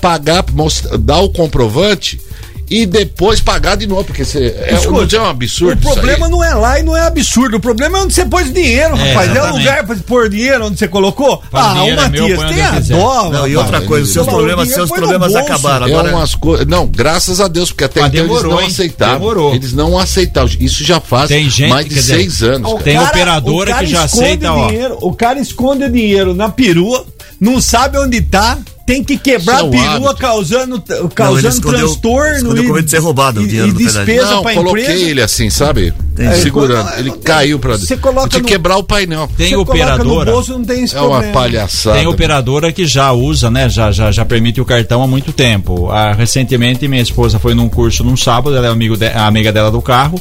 [0.00, 2.20] pagar, mostrar, dar o comprovante
[2.68, 5.76] e depois pagar de novo, porque você é, Escuta, é um absurdo.
[5.76, 6.32] O isso problema aí?
[6.32, 7.56] não é lá e não é absurdo.
[7.58, 9.28] O problema é onde você pôs dinheiro, É, rapaz.
[9.28, 9.58] É o exatamente.
[9.58, 11.42] lugar pra pôr dinheiro onde você colocou.
[11.52, 14.68] Ah, o é meu, Matias, onde tem a dó, Não, e outra coisa, seus problemas,
[14.70, 15.86] seus problemas acabaram.
[15.86, 16.66] É Agora, umas coisas.
[16.66, 18.66] Não, graças a Deus, porque até Mas então eles não hein?
[18.66, 19.18] aceitavam.
[19.18, 19.54] Demorou.
[19.54, 20.50] Eles não aceitavam.
[20.60, 22.70] Isso já faz Tem gente, mais de quer dizer, seis anos.
[22.72, 22.82] Cara.
[22.84, 24.66] Tem cara- operadora o cara que já esconde aceita, ó.
[24.68, 27.06] dinheiro, O cara esconde o dinheiro na perua,
[27.40, 30.16] não sabe onde tá, tem que quebrar é a perua, hábito.
[30.16, 30.82] causando,
[31.14, 34.54] causando escondeu- transtorno escondeu e, com medo de ser roubado e- e despesa Não, pra
[34.54, 35.04] coloquei empresa.
[35.10, 35.92] ele assim, sabe?
[36.24, 36.40] Entendi.
[36.40, 36.90] Segurando.
[36.98, 39.28] Ele caiu pra Você Eu coloca no- quebrar o painel.
[39.36, 40.24] Tem Você coloca operadora.
[40.30, 41.96] No bolso, não tem esse É uma palhaçada.
[41.98, 43.68] Tem operadora que já usa, né?
[43.68, 45.90] Já, já, já permite o cartão há muito tempo.
[45.90, 49.52] Ah, recentemente, minha esposa foi num curso num sábado, ela é amigo de- a amiga
[49.52, 50.18] dela do carro.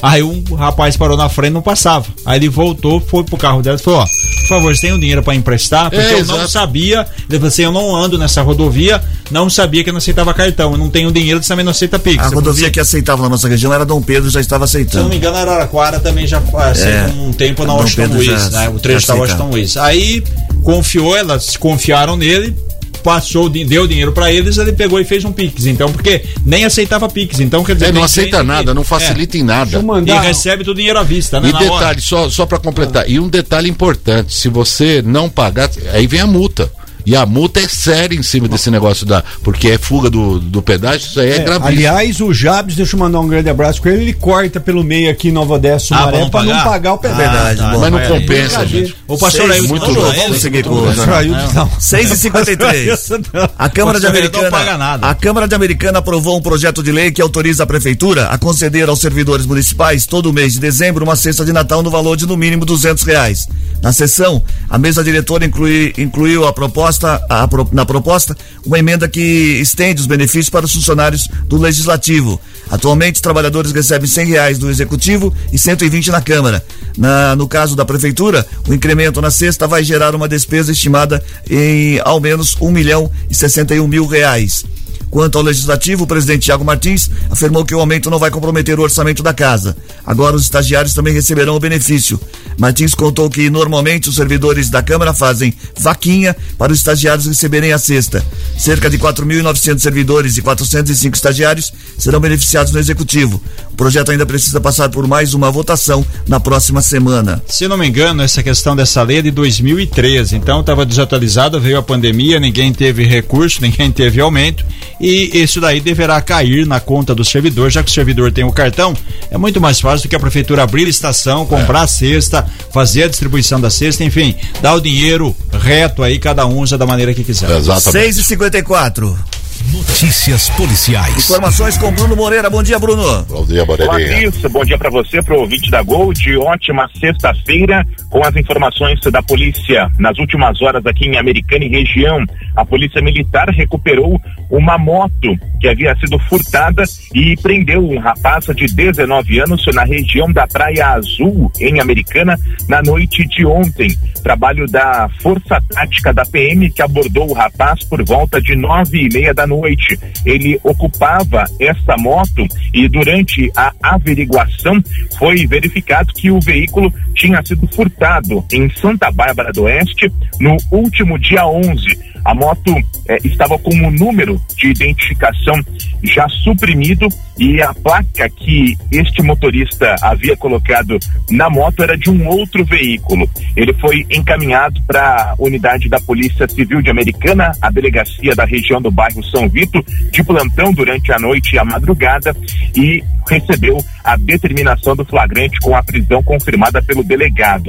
[0.00, 2.06] Aí um rapaz parou na frente e não passava.
[2.24, 5.00] Aí ele voltou, foi pro carro dela e falou: Ó, por favor, você tem um
[5.00, 5.90] dinheiro pra emprestar?
[5.90, 6.50] Porque É, eu não exato.
[6.52, 7.04] sabia.
[7.28, 10.70] Ele falou assim: eu não ando nessa rodovia, não sabia que não aceitava cartão.
[10.70, 12.22] Eu não tenho dinheiro, você também não aceita Pix.
[12.24, 14.86] a rodovia que aceitava na nossa região era Dom Pedro, já estava Se eu não
[14.86, 15.08] aceitando.
[15.08, 17.06] me engano, Araraquara também já faz É.
[17.18, 18.68] um tempo na Washington Luiz, já- né?
[18.68, 19.20] O trecho já da.
[19.20, 19.76] Washington Luiz.
[19.76, 20.22] Aí
[20.62, 22.54] confiou, elas confiaram nele,
[23.02, 25.66] passou, deu dinheiro pra eles, ele pegou e fez um Pix.
[25.66, 27.40] Então, porque nem aceitava Pix.
[27.40, 29.78] Então, quer dizer, É, não tem aceita nada, não facilita em nada.
[29.78, 30.22] É, mandar.
[30.24, 31.48] e recebe todo o dinheiro à vista, né?
[31.48, 31.70] E na hora.
[31.70, 36.20] detalhe, só, só para completar, e um detalhe importante: se você não pagar, aí vem
[36.20, 36.70] a multa.
[37.08, 39.24] E a multa é séria em cima desse negócio da.
[39.42, 41.66] Porque é fuga do, do pedágio, isso aí é, É, gravíssimo.
[41.66, 45.10] aliás, o Jabs, deixa eu mandar um grande abraço com ele, ele corta pelo meio
[45.10, 46.92] aqui em Nova Odessa, Ah, Sumaré, pra não pra não pagar?
[46.92, 47.22] o pedágio.
[47.24, 47.78] Verdade, tá.
[47.78, 48.94] Mas não compensa, gente.
[49.06, 50.16] O pastor Seis, Ailton muito louco.
[50.18, 51.70] Vamos seguir com o Ailton, não.
[51.80, 53.10] 6 e 53
[53.58, 54.98] A Câmara de Pastor Ailton Americana.
[55.02, 58.88] A Câmara de Americana aprovou um projeto de lei que autoriza a prefeitura a conceder
[58.88, 62.36] aos servidores municipais todo mês de dezembro uma cesta de Natal no valor de no
[62.36, 63.48] mínimo duzentos reais.
[63.82, 69.08] Na sessão, a mesa diretora inclui- incluiu a proposta, a pro- na proposta uma emenda
[69.08, 72.40] que estende os benefícios para os funcionários do legislativo.
[72.70, 76.64] Atualmente, os trabalhadores recebem cem reais do executivo e 120 na Câmara.
[76.96, 82.00] Na- no caso da prefeitura, o incremento na cesta vai gerar uma despesa estimada em
[82.04, 84.64] ao menos um milhão e 61 mil reais.
[85.10, 88.82] Quanto ao legislativo, o presidente Tiago Martins afirmou que o aumento não vai comprometer o
[88.82, 89.76] orçamento da casa.
[90.04, 92.20] Agora os estagiários também receberão o benefício.
[92.58, 97.78] Martins contou que normalmente os servidores da Câmara fazem vaquinha para os estagiários receberem a
[97.78, 98.24] cesta.
[98.56, 103.40] Cerca de 4.900 servidores e 405 estagiários serão beneficiados no executivo.
[103.72, 107.42] O projeto ainda precisa passar por mais uma votação na próxima semana.
[107.46, 111.78] Se não me engano, essa questão dessa lei é de 2013, então estava desatualizada, veio
[111.78, 114.64] a pandemia, ninguém teve recurso, ninguém teve aumento
[115.00, 118.52] e isso daí deverá cair na conta do servidor, já que o servidor tem o
[118.52, 118.94] cartão,
[119.30, 123.04] é muito mais fácil do que a prefeitura abrir a estação, comprar a cesta, fazer
[123.04, 127.14] a distribuição da cesta, enfim, dar o dinheiro reto aí, cada um usa da maneira
[127.14, 127.50] que quiser.
[127.50, 127.92] Exatamente.
[127.92, 129.37] 6 e 54
[129.72, 131.16] Notícias policiais.
[131.16, 132.48] Informações com Bruno Moreira.
[132.48, 133.24] Bom dia, Bruno.
[133.24, 134.40] Bom dia, Olá, Cris.
[134.50, 136.12] Bom dia para você, pro ouvinte da Gol.
[136.12, 139.90] De ótima sexta-feira, com as informações da polícia.
[139.98, 142.24] Nas últimas horas aqui em Americana e região,
[142.56, 148.66] a polícia militar recuperou uma moto que havia sido furtada e prendeu um rapaz de
[148.66, 153.88] 19 anos na região da Praia Azul, em Americana, na noite de ontem.
[154.22, 159.08] Trabalho da Força Tática da PM que abordou o rapaz por volta de nove e
[159.12, 159.98] meia da noite.
[160.24, 164.80] Ele ocupava essa moto e durante a averiguação
[165.18, 171.18] foi verificado que o veículo tinha sido furtado em Santa Bárbara do Oeste no último
[171.18, 172.07] dia 11.
[172.24, 172.74] A moto
[173.08, 175.54] eh, estava com o número de identificação
[176.02, 180.98] já suprimido e a placa que este motorista havia colocado
[181.30, 183.28] na moto era de um outro veículo.
[183.56, 188.80] Ele foi encaminhado para a unidade da Polícia Civil de Americana, a delegacia da região
[188.80, 192.34] do bairro São Vito, de plantão durante a noite e a madrugada
[192.74, 197.68] e recebeu a determinação do flagrante com a prisão confirmada pelo delegado.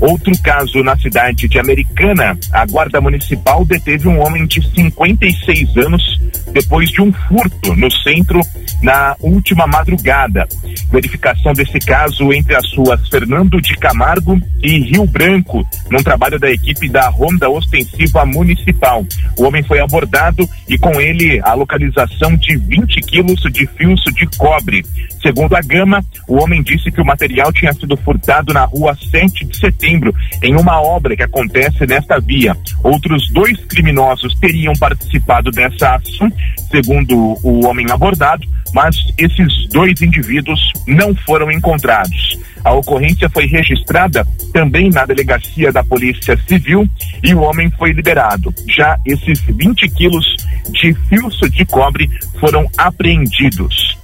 [0.00, 6.20] Outro caso na cidade de Americana, a Guarda Municipal deteve um homem de 56 anos
[6.52, 8.40] depois de um furto no centro
[8.82, 10.46] na última madrugada.
[10.90, 16.50] Verificação desse caso entre as ruas Fernando de Camargo e Rio Branco, num trabalho da
[16.50, 19.04] equipe da Ronda Ostensiva Municipal.
[19.36, 24.26] O homem foi abordado e com ele a localização de 20 quilos de fios de
[24.38, 24.84] cobre.
[25.20, 29.44] Segundo a Gama, o homem disse que o material tinha sido furtado na rua 7
[29.44, 32.56] de setembro, em uma obra que acontece nesta via.
[32.82, 36.30] Outros dois criminosos teriam participado dessa ação,
[36.70, 42.38] segundo o homem abordado, mas esses dois indivíduos não foram encontrados.
[42.64, 46.88] A ocorrência foi registrada também na delegacia da Polícia Civil
[47.22, 48.52] e o homem foi liberado.
[48.68, 50.26] Já esses 20 quilos
[50.72, 53.97] de fios de cobre foram apreendidos.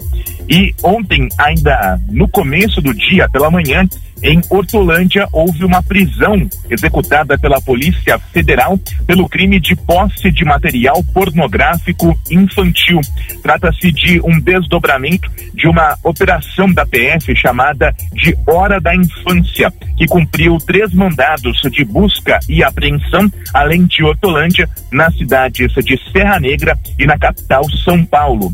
[0.49, 3.89] E ontem, ainda no começo do dia, pela manhã,
[4.23, 11.05] em Hortolândia, houve uma prisão executada pela Polícia Federal pelo crime de posse de material
[11.13, 13.01] pornográfico infantil.
[13.43, 20.07] Trata-se de um desdobramento de uma operação da PF chamada de Hora da Infância, que
[20.07, 26.79] cumpriu três mandados de busca e apreensão, além de Hortolândia, nas cidades de Serra Negra
[26.99, 28.51] e na capital São Paulo.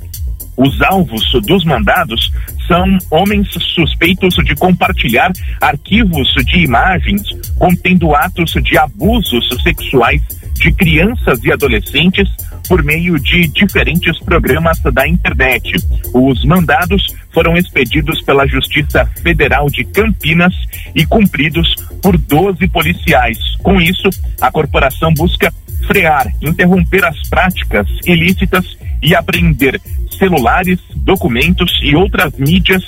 [0.57, 2.31] Os alvos dos mandados
[2.67, 7.23] são homens suspeitos de compartilhar arquivos de imagens
[7.59, 10.23] contendo atos de abusos sexuais
[10.55, 12.29] de crianças e adolescentes
[12.69, 15.73] por meio de diferentes programas da internet.
[16.15, 20.55] Os mandados foram expedidos pela Justiça Federal de Campinas
[20.95, 23.39] e cumpridos por 12 policiais.
[23.63, 24.09] Com isso,
[24.41, 25.53] a corporação busca
[25.87, 29.81] frear, interromper as práticas ilícitas e apreender
[30.19, 32.83] celulares, documentos e outras mídias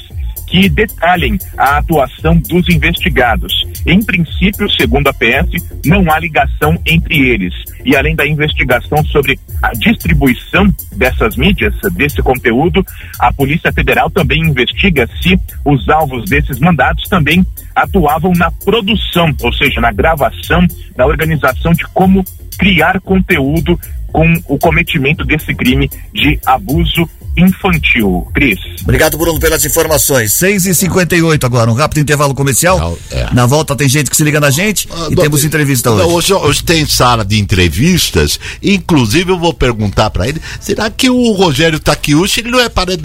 [0.53, 3.67] que detalhem a atuação dos investigados.
[3.87, 5.51] Em princípio, segundo a PS,
[5.87, 7.55] não há ligação entre eles.
[7.87, 12.85] E além da investigação sobre a distribuição dessas mídias, desse conteúdo,
[13.19, 17.45] a Polícia Federal também investiga se os alvos desses mandados também
[17.75, 22.23] atuavam na produção, ou seja, na gravação, na organização de como
[22.59, 23.81] criar conteúdo
[24.13, 28.29] com o cometimento desse crime de abuso infantil.
[28.35, 28.59] Cris.
[28.83, 30.33] Obrigado, Bruno, pelas informações.
[30.35, 32.99] 6 e 58 agora, um rápido intervalo comercial.
[33.11, 33.33] é.
[33.33, 36.03] Na volta tem gente que se liga na gente e temos entrevista hoje.
[36.03, 36.35] Não, hoje.
[36.35, 41.81] hoje tem sala de entrevistas, inclusive eu vou perguntar para ele, será que o Rogério
[41.81, 43.05] Takiuchi ele não é paredão?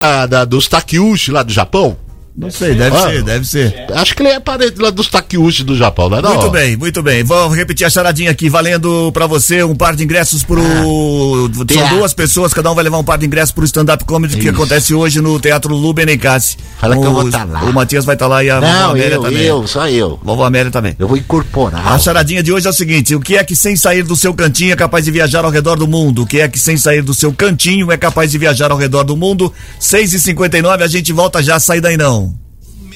[0.00, 1.96] Ah, da, dos Takiushi lá do Japão?
[2.36, 3.86] Não sei, deve Ah, ser, deve ser.
[3.94, 6.34] Acho que ele é parente lá dos Takiushi do Japão, não é não?
[6.36, 7.24] Muito bem, muito bem.
[7.24, 10.62] Vamos repetir a charadinha aqui, valendo pra você um par de ingressos pro.
[10.62, 11.96] São Teatro.
[11.96, 14.50] duas pessoas, cada um vai levar um par de ingressos pro stand-up comedy que Isso.
[14.50, 16.56] acontece hoje no Teatro Lubenicassi.
[16.78, 17.64] Fala que eu vou O- tá lá.
[17.64, 19.42] O Matias vai estar lá e a Não, Amélia eu, também.
[19.42, 20.20] eu, só eu.
[20.22, 20.94] Vovó Amélia também.
[20.96, 21.88] Eu vou incorporar.
[21.88, 24.32] A charadinha de hoje é o seguinte: o que é que sem sair do seu
[24.32, 26.22] cantinho é capaz de viajar ao redor do mundo?
[26.22, 29.02] O que é que sem sair do seu cantinho é capaz de viajar ao redor
[29.02, 29.52] do mundo?
[29.80, 32.27] 6h59, a gente volta já, sai daí não.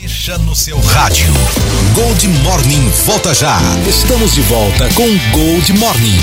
[0.02, 1.32] Mexa no seu rádio.
[1.94, 3.56] Gold Morning volta já.
[3.88, 6.18] Estamos de volta com Gold Morning.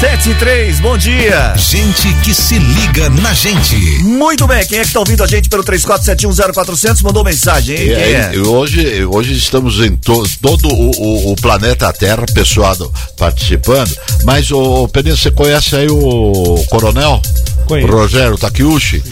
[0.00, 1.54] 7 e 3, bom dia.
[1.58, 3.76] Gente que se liga na gente.
[4.02, 7.82] Muito bem, quem é que tá ouvindo a gente pelo 34710400 mandou mensagem, hein?
[7.82, 8.38] E Quem aí, é?
[8.40, 13.94] hoje, hoje estamos em to- todo o, o- o planeta Terra, pessoal do- participando.
[14.24, 17.20] Mas, o Peninha, você conhece aí o Coronel?
[17.66, 17.92] Conheço.
[17.92, 19.02] Rogério Takiushi?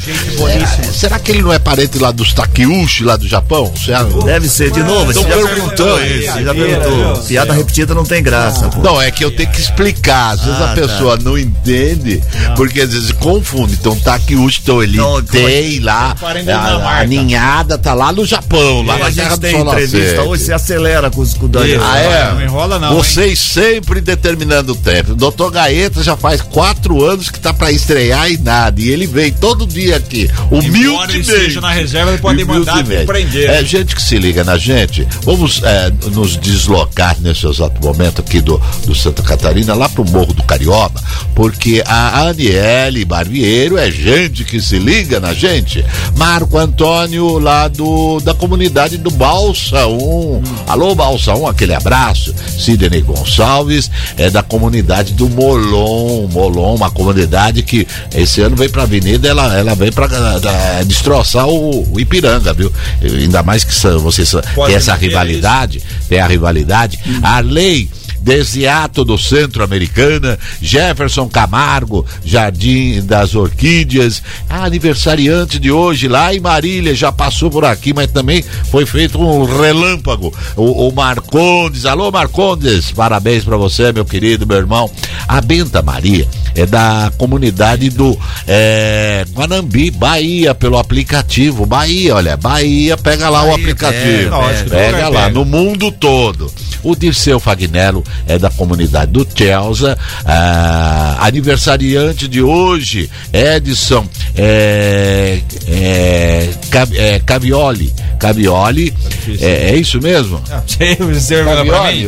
[0.48, 3.72] É, será que ele não é parente lá dos Takiushi, lá do Japão?
[3.74, 4.04] Acha?
[4.24, 6.42] Deve ser de novo, Estão você já perguntando perguntou isso.
[6.44, 7.22] já perguntou.
[7.24, 8.68] Piada repetida não tem graça.
[8.68, 8.80] pô.
[8.82, 10.30] Não, é que eu tenho que explicar.
[10.32, 12.22] Às vezes Ah, a pessoa não entende,
[12.56, 13.74] porque às vezes confunde.
[13.74, 16.14] Então tá o então ele Não, tem lá.
[16.22, 19.52] A, a ninhada tá lá no Japão, lá Mas na a gente terra do tem
[19.52, 21.80] sol entrevista hoje, você acelera com os com o Daniel.
[21.84, 22.32] Ah, é?
[22.32, 25.12] Não enrola não, Vocês sempre determinando o tempo.
[25.12, 28.80] O doutor Gaeta já faz quatro anos que tá pra estrear e nada.
[28.80, 30.30] E ele vem todo dia aqui.
[30.50, 33.50] Embora ele esteja na reserva, ele pode mandar prender.
[33.50, 35.06] É gente que se liga na gente.
[35.24, 40.32] Vamos é, nos deslocar nesse exato momento aqui do, do Santa Catarina, lá pro Morro
[40.32, 41.00] do Carioba,
[41.34, 45.84] porque a Aniele Barbiero é gente que se liga na gente.
[46.16, 50.42] Marco Antônio, lá do, da comunidade do Balsa 1.
[50.66, 52.34] Alô, Balsa 1, aquele abraço.
[52.58, 56.26] Sidney Gonçalves é da comunidade do Molon.
[56.28, 57.86] Molon, uma comunidade que
[58.32, 62.72] esse ano veio pra Avenida, ela, ela veio pra da- destroçar o, o Ipiranga, viu?
[63.02, 64.30] Ainda mais que vocês
[64.66, 66.98] tem essa rivalidade, tem a rivalidade.
[67.22, 67.90] A lei
[68.22, 76.94] Desiato do Centro-Americana, Jefferson Camargo, Jardim das Orquídeas, a aniversariante de hoje lá em Marília,
[76.94, 80.32] já passou por aqui, mas também foi feito um relâmpago.
[80.56, 84.90] O, o Marcondes, alô Marcondes, parabéns pra você, meu querido, meu irmão.
[85.26, 91.66] A Benta Maria é da comunidade do é, Guanambi, Bahia, pelo aplicativo.
[91.66, 94.02] Bahia, olha, Bahia, pega lá o Bahia, aplicativo.
[94.02, 96.52] pega, lógico, pega lá, no mundo todo.
[96.82, 99.96] O Dirceu Fagnello é da comunidade do Chelsea.
[100.24, 106.48] Ah, aniversariante de hoje, Edson é, é,
[106.94, 107.92] é, Cavioli.
[108.18, 108.94] Cavioli,
[109.40, 110.40] é, é isso mesmo?
[110.40, 112.06] Pra Cavioli?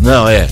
[0.00, 0.48] Não, é.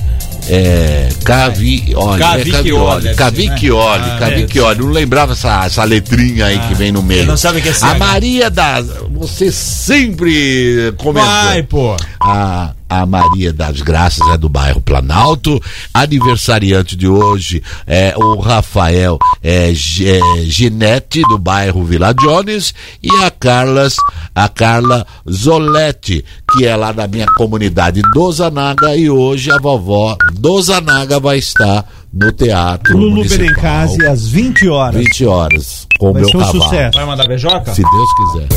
[0.48, 1.08] É.
[1.22, 2.18] Cavioli.
[2.18, 4.02] Cavicchioli, É Cavicchioli.
[4.02, 4.12] ser, né?
[4.14, 4.80] Ah, Cavicchioli.
[4.80, 7.26] Não lembrava essa, essa letrinha aí que vem no meio.
[7.26, 7.94] não sabe que é A.
[7.94, 8.86] Maria das.
[9.12, 11.30] Você sempre comentou.
[11.30, 11.96] Vai, pô.
[12.18, 15.62] A, a Maria das Graças é do bairro Planalto.
[15.94, 19.74] Aniversariante de hoje é o Rafael é, é,
[20.44, 22.74] Ginete, do bairro Vila Jones.
[23.00, 23.94] E a Carlas,
[24.34, 28.96] a Carla Zoletti, que é lá da minha comunidade Dozanaga.
[28.96, 32.96] E hoje a vovó Dozanaga vai estar no teatro.
[32.98, 34.96] Lulu Municipal, Berencase às 20 horas.
[35.00, 35.86] 20 horas.
[35.96, 36.62] Com o Vai meu ser um cavalo.
[36.64, 36.98] sucesso.
[36.98, 37.72] Vai mandar beijoca?
[37.72, 38.48] Se Deus quiser.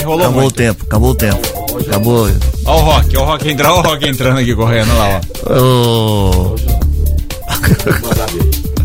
[0.00, 0.54] Enrolou Acabou o muito.
[0.54, 1.67] tempo, acabou o tempo.
[1.88, 2.30] Acabou.
[2.64, 6.54] Ó o Rock, ó o Rock entrando, ó o Rock entrando aqui correndo lá, ó.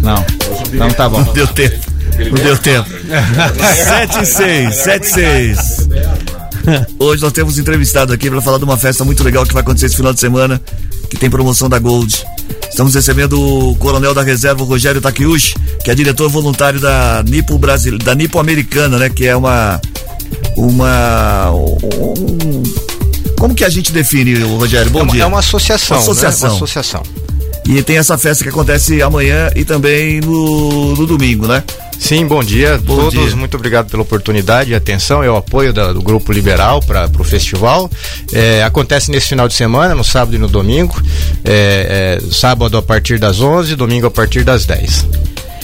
[0.03, 0.25] Não,
[0.73, 1.19] não tá bom.
[1.23, 1.79] Não deu tempo.
[2.17, 2.89] Não deu tempo.
[3.63, 5.89] 7 e 6, 7 e 6.
[6.99, 9.85] Hoje nós temos entrevistado aqui para falar de uma festa muito legal que vai acontecer
[9.85, 10.61] esse final de semana,
[11.09, 12.21] que tem promoção da Gold.
[12.69, 17.97] Estamos recebendo o coronel da reserva, Rogério Takiushi, que é diretor voluntário da Nipo Brasil,
[17.97, 19.09] da Nipo Americana, né?
[19.09, 19.79] Que é uma.
[20.57, 21.51] Uma.
[21.51, 22.63] um-
[23.43, 24.89] como que a gente define, o Rogério?
[24.89, 25.23] Bom é, uma, dia.
[25.23, 25.97] é uma associação.
[25.97, 26.47] Uma associação.
[26.47, 26.53] Né?
[26.53, 27.03] Uma associação.
[27.67, 31.62] E tem essa festa que acontece amanhã e também no, no domingo, né?
[31.99, 33.12] Sim, bom dia a Bom todos.
[33.27, 33.36] dia.
[33.36, 35.21] Muito obrigado pela oportunidade e atenção.
[35.21, 37.91] É o apoio da- do Grupo Liberal para o festival.
[38.32, 40.95] É, acontece nesse final de semana, no sábado e no domingo.
[41.43, 45.06] É, é, sábado a partir das 11, domingo a partir das 10.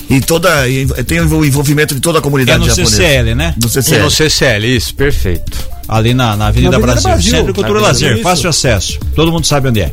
[0.09, 2.91] E toda e tem o envolvimento de toda a É comunidade no japonesa.
[2.91, 3.55] CCL, né?
[3.61, 4.03] No E CCL.
[4.03, 5.78] no CCL, isso, perfeito.
[5.89, 7.09] Ali na, na Avenida, Na Avenida Brasil.
[7.11, 7.31] Brasil.
[7.31, 8.99] Centro Cultura e Lazer, fácil acesso.
[9.15, 9.91] Todo mundo sabe onde é.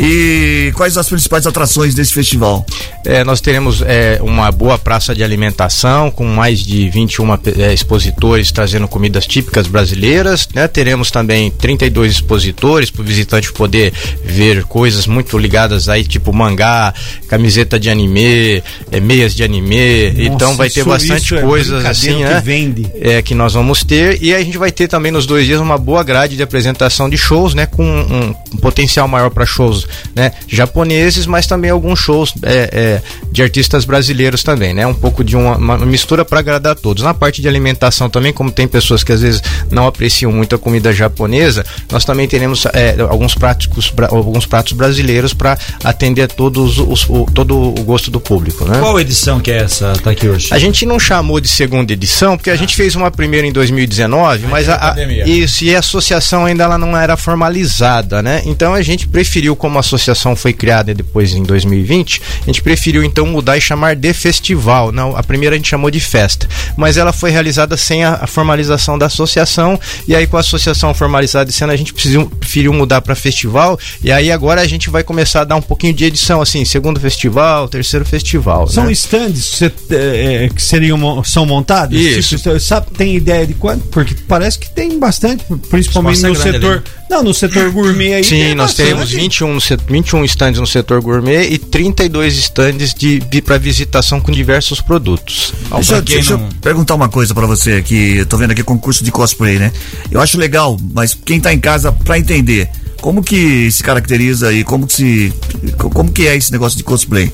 [0.00, 2.64] E quais as principais atrações desse festival?
[3.04, 8.52] É, nós teremos é, uma boa praça de alimentação com mais de 21 é, expositores
[8.52, 10.48] trazendo comidas típicas brasileiras.
[10.54, 10.68] Né?
[10.68, 13.92] Teremos também 32 expositores para o visitante poder
[14.24, 16.94] ver coisas muito ligadas aí, tipo mangá,
[17.28, 18.62] camiseta de anime,
[18.92, 20.10] é, meias de anime.
[20.10, 22.40] Nossa, então vai ter isso- bastante é coisas assim, que né?
[22.44, 22.86] vende.
[23.00, 24.22] É, que nós vamos ter.
[24.22, 27.18] E a gente vai ter também nos dois dias uma boa grade de apresentação de
[27.18, 27.66] shows, né?
[27.66, 33.02] Com um, um potencial maior para shows né, japoneses, mas também alguns shows é, é,
[33.32, 34.86] de artistas brasileiros também, né?
[34.86, 37.02] Um pouco de uma, uma mistura para agradar a todos.
[37.02, 39.42] Na parte de alimentação também, como tem pessoas que às vezes
[39.72, 43.68] não apreciam muito a comida japonesa, nós também teremos é, alguns pratos,
[44.10, 48.78] alguns pratos brasileiros para atender a todos os, o, todo o gosto do público, né?
[48.78, 50.48] Qual edição que é essa, tá aqui hoje?
[50.52, 54.46] A gente não chamou de segunda edição, porque a gente fez uma primeira em 2019,
[54.46, 58.42] mas a, a, isso, e a associação ainda ela não era formalizada, né?
[58.44, 63.02] Então a gente preferiu, como a associação foi criada depois em 2020, a gente preferiu
[63.02, 64.92] então mudar e chamar de festival.
[64.92, 68.26] Não, a primeira a gente chamou de festa, mas ela foi realizada sem a, a
[68.26, 72.72] formalização da associação, e aí com a associação formalizada esse ano a gente precisou, preferiu
[72.72, 76.04] mudar para festival, e aí agora a gente vai começar a dar um pouquinho de
[76.04, 78.68] edição, assim, segundo festival, terceiro festival.
[78.68, 78.92] São né?
[78.92, 81.98] stands cê, é, é, que seriam são montados?
[81.98, 82.36] Isso.
[82.36, 83.86] Tipo, sabe, tem ideia de quanto?
[83.88, 86.72] Porque parece que tem bastante, principalmente é no grande setor.
[86.72, 86.82] ali.
[87.10, 88.24] Não, no setor gourmet aí.
[88.24, 88.86] Sim, tem nós bastante.
[88.86, 93.56] teremos 21, no set- 21 stands no setor gourmet e 32 stands de, de para
[93.58, 95.52] visitação com diversos produtos.
[95.74, 99.02] Deixa, eu- deixa eu perguntar uma coisa pra você que eu tô vendo aqui concurso
[99.02, 99.72] de cosplay, né?
[100.10, 102.68] Eu acho legal, mas quem tá em casa pra entender,
[103.00, 105.32] como que se caracteriza e como que se
[105.78, 107.32] como que é esse negócio de cosplay?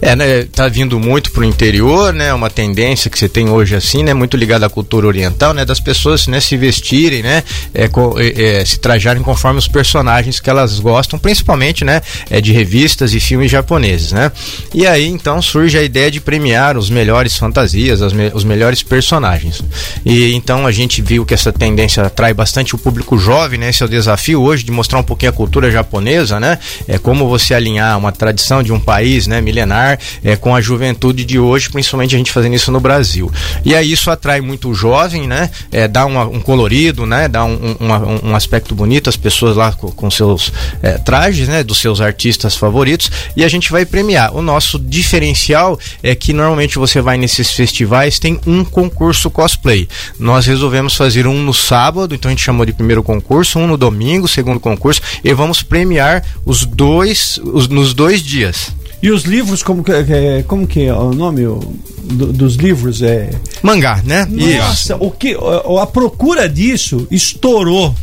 [0.00, 4.02] É, né, tá vindo muito pro interior, né, uma tendência que você tem hoje assim,
[4.02, 7.42] né, muito ligada à cultura oriental, né, das pessoas, né, se vestirem, né,
[7.74, 12.00] é, é, é, se trajarem conforme os personagens que elas gostam, principalmente, né,
[12.30, 14.32] é, de revistas e filmes japoneses, né.
[14.74, 18.82] E aí, então, surge a ideia de premiar os melhores fantasias, as me- os melhores
[18.82, 19.62] personagens.
[20.04, 23.82] E então a gente viu que essa tendência atrai bastante o público jovem, né, esse
[23.82, 27.54] é o desafio hoje de mostrar um pouquinho a cultura japonesa, né, é como você
[27.54, 32.14] alinhar uma tradição de um país, né, milenar, é, com a juventude de hoje, principalmente
[32.14, 33.30] a gente fazendo isso no Brasil.
[33.64, 35.50] E aí isso atrai muito o jovem, né?
[35.72, 37.28] É, dá uma- um colorido, né?
[37.28, 40.52] Dá um, um- um aspecto bonito, as pessoas lá com, com seus
[40.82, 41.62] é, trajes, né?
[41.62, 43.10] Dos seus artistas favoritos.
[43.36, 44.34] E a gente vai premiar.
[44.34, 49.88] O nosso diferencial é que normalmente você vai nesses festivais, tem um concurso cosplay.
[50.18, 53.76] Nós resolvemos fazer um no sábado, então a gente chamou de primeiro concurso, um no
[53.76, 58.72] domingo, segundo concurso, e vamos premiar os dois os, nos dois dias.
[59.02, 61.60] E os livros, como que é, como que é o nome o-
[62.02, 63.02] do- dos livros?
[63.02, 63.30] É...
[63.62, 64.26] Mangá, né?
[64.28, 67.94] Nossa, o que, a, a procura disso estourou.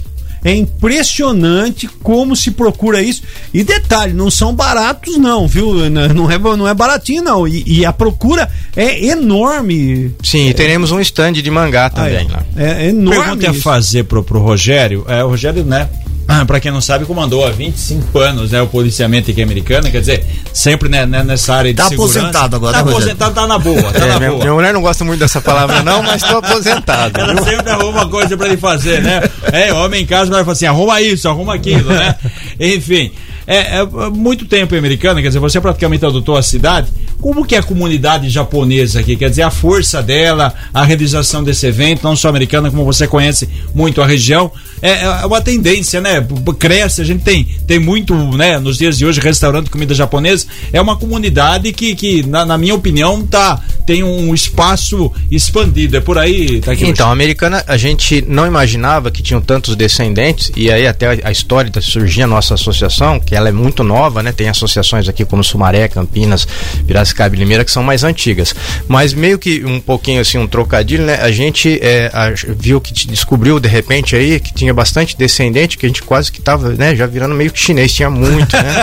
[0.46, 3.22] É impressionante como se procura isso.
[3.54, 5.90] E detalhe, não são baratos, não, viu?
[5.90, 7.48] Não é, não é baratinho, não.
[7.48, 10.14] E, e a procura é enorme.
[10.22, 12.44] Sim, e teremos um stand de mangá também lá.
[12.58, 13.22] É enorme.
[13.22, 13.62] Pergunta a isso.
[13.62, 15.06] fazer pro, pro Rogério.
[15.08, 15.88] É, o Rogério, né?
[16.28, 20.00] Ah, Pra quem não sabe, comandou há 25 anos né, o policiamento aqui americano, quer
[20.00, 22.20] dizer, sempre né, né, nessa área de Tá segurança.
[22.20, 24.42] aposentado agora, Tá né, aposentado, tá na boa, tá É, na minha, boa.
[24.44, 27.20] minha mulher não gosta muito dessa palavra, não, mas estou aposentado.
[27.20, 27.44] Ela viu?
[27.44, 29.22] sempre arruma uma coisa pra ele fazer, né?
[29.52, 32.16] É, homem em casa vai falar assim, arruma isso, arruma aquilo, né?
[32.60, 33.12] Enfim,
[33.46, 36.88] é, é muito tempo americana, quer dizer, você praticamente adotou a cidade.
[37.22, 39.16] Como que é a comunidade japonesa aqui?
[39.16, 43.48] Quer dizer, a força dela, a realização desse evento, não só americana, como você conhece
[43.74, 44.52] muito a região,
[44.82, 46.26] é, é uma tendência, né?
[46.60, 50.82] Cresce, a gente tem, tem muito, né, nos dias de hoje, restaurante, comida japonesa, é
[50.82, 55.96] uma comunidade que, que na, na minha opinião, tá, tem um espaço expandido.
[55.96, 59.76] É por aí, tá aqui Então, a americana, a gente não imaginava que tinham tantos
[59.78, 63.84] descendentes, e aí até a- história de surgir a nossa associação, que ela é muito
[63.84, 64.32] nova, né?
[64.34, 66.46] Tem associações aqui como Sumaré, Campinas,
[66.86, 68.56] Piracicaba e Limeira, que são mais antigas.
[68.88, 71.20] Mas meio que um pouquinho assim, um trocadilho, né?
[71.22, 75.86] A gente é, a- viu que descobriu de repente aí que tinha bastante descendente, que
[75.86, 76.96] a gente quase que tava, né?
[76.96, 78.74] Já virando meio que chinês, tinha muito, né?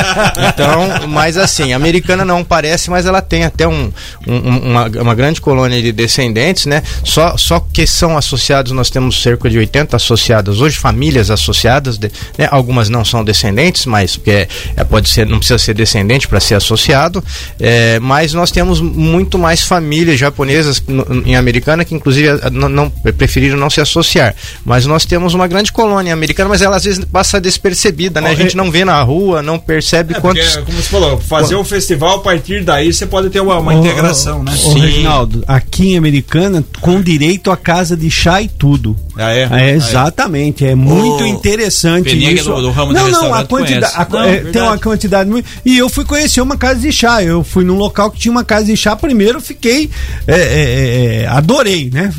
[0.52, 3.92] Então, mas assim, americana não parece, mas ela tem até um,
[4.26, 6.82] um- uma, uma grande colônia de descendentes, né?
[7.04, 12.10] Só, só que são associados, nós temos cerca de 80 associadas, hoje famílias associadas, de-
[12.38, 12.48] né?
[12.50, 16.54] algumas não são descendentes, mas porque é, pode ser, não precisa ser descendente para ser
[16.54, 17.22] associado,
[17.58, 20.82] é, mas nós temos muito mais famílias japonesas
[21.24, 24.34] em Americana que inclusive não, não- preferiram não se associar.
[24.64, 28.30] Mas nós temos uma grande colônia americana, mas ela às vezes passa despercebida, né?
[28.30, 30.44] A gente não vê na rua, não percebe É, quantos.
[30.56, 33.74] porque, como você falou, fazer um festival, a partir daí você pode ter uma, uma
[33.74, 34.52] integração, né?
[34.64, 38.96] ô, Reginaldo, aqui em Americana, com direito a casa de chá e tudo.
[39.16, 39.48] Ah, é?
[39.52, 42.50] É, exatamente, é muito interessante Peninha, é isso.
[42.50, 44.52] do- do ramo de não, não, a quantidade, a- Não, é, verdade.
[44.52, 45.46] tem uma quantidade muito.
[45.64, 47.22] E eu fui conhecer uma casa de chá.
[47.22, 48.94] Eu fui num local que tinha uma casa de chá.
[48.94, 49.90] Primeiro, fiquei,
[50.26, 52.12] é, é, é, adorei, né?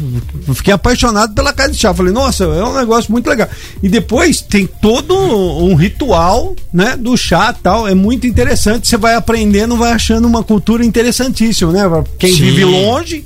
[0.53, 1.93] Fiquei apaixonado pela casa de chá.
[1.93, 3.47] Falei, nossa, é um negócio muito legal.
[3.81, 7.87] E depois tem todo um ritual, né, do chá, tal.
[7.87, 8.87] É muito interessante.
[8.87, 11.81] Você vai aprendendo, vai achando uma cultura interessantíssima, né?
[12.19, 12.41] Quem Sim.
[12.41, 13.25] vive longe.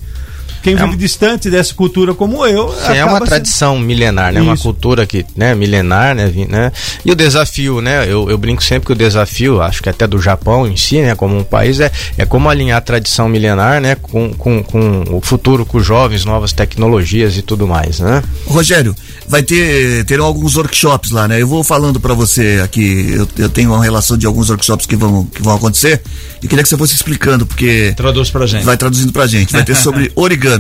[0.66, 2.70] Quem vive distante dessa cultura como eu.
[2.74, 4.42] Sim, é uma sendo- tradição milenar, né?
[4.42, 4.64] Uma Isso.
[4.64, 6.72] cultura que, né, milenar, né, né?
[7.06, 8.06] E o desafio, né?
[8.12, 11.14] Eu, eu brinco sempre que o desafio, acho que até do Japão em si, né,
[11.14, 15.22] como um país, é, é como alinhar a tradição milenar, né, com, com, com o
[15.22, 18.24] futuro, com os jovens, novas tecnologias e tudo mais, né?
[18.48, 18.96] Rogério,
[19.28, 21.40] vai ter terão alguns workshops lá, né?
[21.40, 24.96] Eu vou falando pra você aqui, eu, eu tenho uma relação de alguns workshops que
[24.96, 26.02] vão, que vão acontecer
[26.42, 27.94] e queria que você fosse explicando, porque.
[27.96, 28.64] Traduz pra gente.
[28.64, 29.52] Vai traduzindo pra gente.
[29.52, 30.55] Vai ter sobre origami.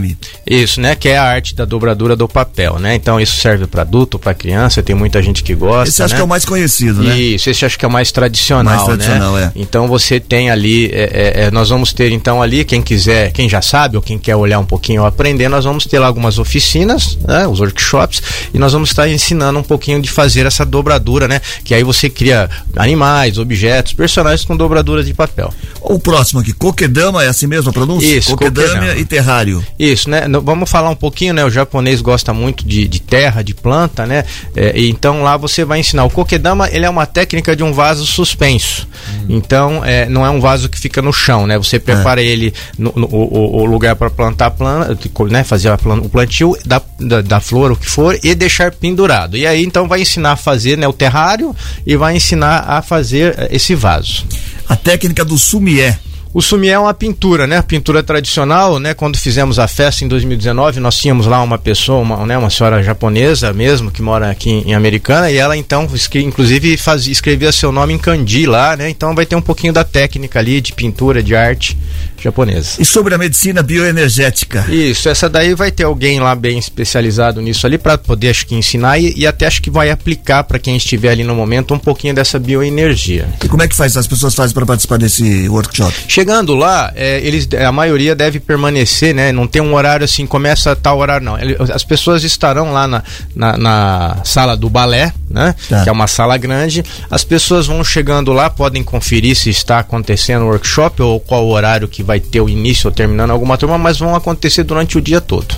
[0.46, 0.96] Isso, né?
[0.96, 2.96] Que é a arte da dobradura do papel, né?
[2.96, 5.89] Então isso serve para adulto, para criança, tem muita gente que gosta.
[5.89, 6.18] Esse acho né?
[6.18, 7.18] que é o mais conhecido, né?
[7.18, 9.52] Isso, esse acho que é o mais tradicional, Mais tradicional, né?
[9.56, 9.60] é.
[9.60, 13.50] Então você tem ali, é, é, é, nós vamos ter então ali, quem quiser, quem
[13.50, 16.38] já sabe ou quem quer olhar um pouquinho ou aprender, nós vamos ter lá algumas
[16.38, 17.48] oficinas, né?
[17.48, 18.22] Os workshops,
[18.54, 21.41] e nós vamos estar ensinando um pouquinho de fazer essa dobradura, né?
[21.64, 25.54] Que aí você cria animais, objetos, personagens com dobraduras de papel.
[25.82, 28.06] O próximo aqui, Kokedama, é assim mesmo a pronúncia?
[28.06, 29.00] Isso, Kokedama Kokedama.
[29.00, 29.66] e terrário.
[29.92, 30.24] Isso, né?
[30.44, 31.44] Vamos falar um pouquinho, né?
[31.46, 34.24] O japonês gosta muito de, de terra, de planta, né?
[34.56, 36.04] É, então lá você vai ensinar.
[36.06, 38.88] O kokedama, ele é uma técnica de um vaso suspenso.
[39.30, 41.58] Então, é, não é um vaso que fica no chão, né?
[41.58, 44.98] Você prepara ele no, no- o, o lugar para plantar a planta,
[45.30, 45.44] né?
[45.44, 49.38] Fazer a plan- o plantio da, da, da flor, o que for, e deixar pendurado.
[49.38, 51.56] E aí, então, vai ensinar a fazer né, o terrário
[51.86, 54.26] e vai ensinar a fazer eh, esse vaso.
[54.68, 55.98] A técnica do sumié.
[56.36, 57.62] O sumié é uma pintura, né?
[57.62, 58.94] Pintura tradicional, né?
[58.94, 62.38] Quando fizemos a festa em 2019, nós tínhamos lá uma pessoa, uma, né?
[62.38, 67.54] uma senhora japonesa mesmo, que mora aqui em, Americana, e ela então, inclusive, fazia, escrevia
[67.54, 68.90] seu nome em kanji lá, né?
[68.90, 71.78] Então vai ter um pouquinho da técnica ali, de pintura, de arte
[72.26, 72.82] japonesa.
[72.82, 74.66] E sobre a medicina bioenergética.
[74.70, 78.56] Isso, essa daí vai ter alguém lá bem especializado nisso ali para poder acho que
[78.56, 81.80] ensinar e, e até acho que vai aplicar para quem estiver ali no momento um
[81.80, 83.28] pouquinho dessa bioenergia.
[83.44, 83.96] E como é que faz?
[83.96, 85.94] As pessoas fazem para participar desse workshop?
[86.08, 89.32] Chegando lá, é, eles, a maioria deve permanecer, né?
[89.32, 91.38] Não tem um horário assim, começa a tal horário, não.
[91.74, 93.04] As pessoas estarão lá na,
[93.36, 95.56] na, na sala do balé, né?
[95.84, 96.84] Que é uma sala grande.
[97.10, 101.52] As pessoas vão chegando lá, podem conferir se está acontecendo o workshop ou qual o
[101.52, 105.01] horário que vai ter o início ou terminando alguma turma, mas vão acontecer durante o
[105.01, 105.55] dia todo.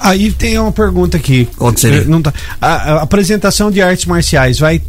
[0.00, 1.48] Aí tem uma pergunta aqui.
[1.74, 2.04] Que seria?
[2.04, 2.32] Não tá.
[2.60, 4.80] a, a apresentação de artes marciais vai.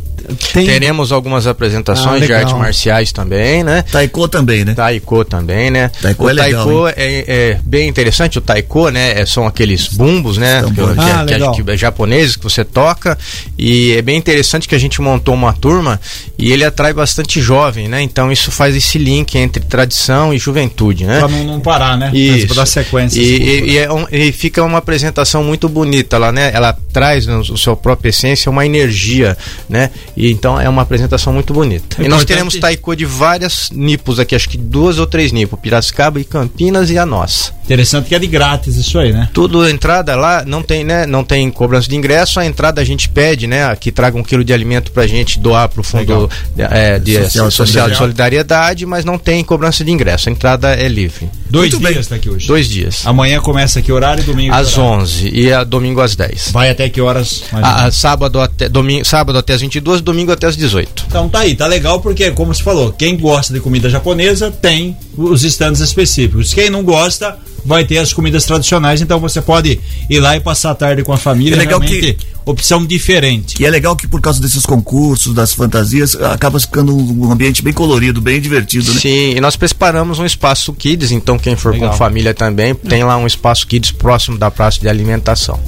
[0.53, 0.65] Tem...
[0.65, 2.39] Teremos algumas apresentações Ah, de legal.
[2.39, 3.83] artes marciais também, né?
[3.91, 4.73] Taiko também, né?
[4.73, 5.89] Taiko também, né?
[6.01, 6.93] Taiko o é legal, taiko é,
[7.27, 8.37] é bem interessante.
[8.37, 9.21] O taiko, né?
[9.21, 10.61] é- São aqueles bumbos, né?
[10.73, 11.51] Que, Ah, que- legal.
[11.53, 13.17] que é japoneses que você toca.
[13.57, 15.99] E é bem interessante que a gente montou uma turma
[16.37, 18.01] e ele atrai bastante jovem, né?
[18.01, 21.19] Então isso faz esse link entre tradição e juventude, né?
[21.19, 22.11] Pra não, não parar, né?
[22.13, 22.47] Isso.
[22.47, 23.19] Pra dar sequência.
[23.19, 26.51] E, e- e é um- e fica uma apresentação muito bonita lá, né?
[26.53, 29.37] Ela traz no, no seu própria essência uma energia,
[29.69, 29.89] né?
[30.17, 32.03] E então é uma apresentação muito bonita.
[32.03, 36.19] E nós teremos taiko de várias nipos aqui, acho que duas ou três nipos, Piracicaba
[36.19, 37.53] e Campinas e a nossa.
[37.63, 39.29] Interessante que é de grátis isso aí, né?
[39.31, 41.05] Tudo entrada lá, não tem, né?
[41.05, 43.75] Não tem cobrança de ingresso, a entrada a gente pede, né?
[43.75, 47.89] Que traga um quilo de alimento pra gente doar pro fundo é, de Social social,
[47.89, 50.29] de solidariedade, mas não tem cobrança de ingresso.
[50.29, 51.29] A entrada é livre.
[51.49, 52.47] Dois Muito dias tá aqui hoje.
[52.47, 53.05] Dois dias.
[53.05, 54.53] Amanhã começa que horário e domingo?
[54.53, 55.01] que Às horário?
[55.03, 56.51] 11 e a domingo às 10.
[56.51, 57.43] Vai até que horas?
[57.51, 57.95] A, a menos?
[57.95, 61.05] sábado, até, domingo, sábado até as 22, domingo até as 18.
[61.07, 64.97] Então tá aí, tá legal porque, como você falou, quem gosta de comida japonesa tem
[65.17, 66.53] os estandes específicos.
[66.53, 69.79] Quem não gosta vai ter as comidas tradicionais, então você pode
[70.09, 71.55] ir lá e passar a tarde com a família.
[71.55, 72.17] É legal realmente
[72.47, 73.61] opção diferente.
[73.61, 77.73] E é legal que por causa desses concursos, das fantasias, acaba ficando um ambiente bem
[77.73, 78.99] colorido, bem divertido, né?
[78.99, 81.91] Sim, e nós preparamos um espaço kids, então quem for Legal.
[81.91, 85.59] com família também, tem lá um espaço kids próximo da praça de alimentação.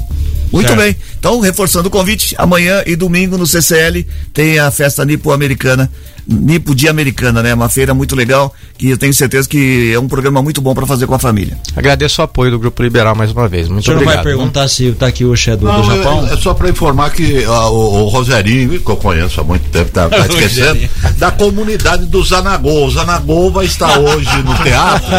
[0.52, 0.80] Muito Certo.
[0.80, 0.96] bem.
[1.20, 5.92] Então, reforçando o convite, amanhã e domingo no CCL tem a festa nipo-americana.
[6.32, 7.54] Nipo Dia Americana, né?
[7.54, 10.86] Uma feira muito legal que eu tenho certeza que é um programa muito bom para
[10.86, 11.58] fazer com a família.
[11.76, 13.68] Agradeço o apoio do Grupo Liberal mais uma vez.
[13.68, 14.24] Muito O senhor obrigado.
[14.24, 16.28] vai perguntar se o Takiushi é do, do Não, Japão?
[16.28, 19.68] É, é só para informar que ah, o, o Roserinho, que eu conheço há muito
[19.70, 20.80] tempo, tá, tá esquecendo,
[21.18, 22.86] da comunidade do Zanagô.
[22.86, 25.10] O Zanagô vai estar hoje no teatro.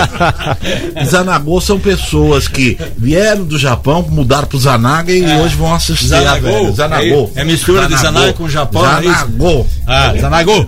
[1.04, 6.06] Zanagô são pessoas que vieram do Japão, mudaram pro Zanaga e hoje vão assistir.
[6.06, 6.46] Zanagô?
[6.46, 6.72] velha.
[6.72, 7.30] Zanagô.
[7.34, 9.02] É mistura de Zanaga com Japão, é?
[9.02, 9.66] Zanagô.
[9.86, 10.66] Ah, Zanagô.